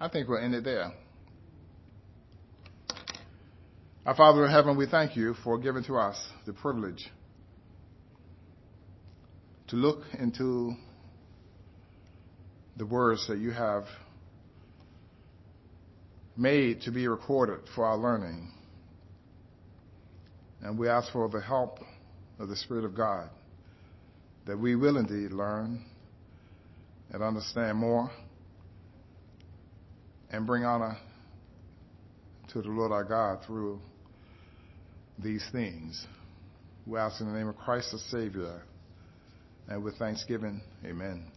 I 0.00 0.08
think 0.08 0.28
we'll 0.28 0.42
end 0.42 0.54
it 0.54 0.64
there. 0.64 0.92
Our 4.04 4.14
Father 4.14 4.44
in 4.44 4.50
heaven, 4.50 4.76
we 4.76 4.86
thank 4.86 5.16
you 5.16 5.34
for 5.42 5.58
giving 5.58 5.82
to 5.84 5.96
us 5.96 6.16
the 6.44 6.52
privilege 6.52 7.10
to 9.68 9.76
look 9.76 10.02
into 10.18 10.74
the 12.76 12.86
words 12.86 13.26
that 13.26 13.38
you 13.38 13.50
have 13.50 13.84
made 16.36 16.82
to 16.82 16.92
be 16.92 17.08
recorded 17.08 17.60
for 17.74 17.84
our 17.84 17.96
learning. 17.96 18.52
And 20.66 20.76
we 20.76 20.88
ask 20.88 21.12
for 21.12 21.28
the 21.28 21.40
help 21.40 21.78
of 22.40 22.48
the 22.48 22.56
Spirit 22.56 22.84
of 22.84 22.96
God 22.96 23.30
that 24.46 24.58
we 24.58 24.74
will 24.74 24.96
indeed 24.96 25.30
learn 25.30 25.84
and 27.12 27.22
understand 27.22 27.78
more 27.78 28.10
and 30.28 30.44
bring 30.44 30.64
honor 30.64 30.98
to 32.48 32.62
the 32.62 32.68
Lord 32.68 32.90
our 32.90 33.04
God 33.04 33.44
through 33.46 33.78
these 35.22 35.46
things. 35.52 36.04
We 36.84 36.98
ask 36.98 37.20
in 37.20 37.32
the 37.32 37.38
name 37.38 37.46
of 37.46 37.56
Christ 37.56 37.92
the 37.92 38.00
Savior 38.10 38.60
and 39.68 39.84
with 39.84 39.96
thanksgiving, 39.98 40.60
amen. 40.84 41.30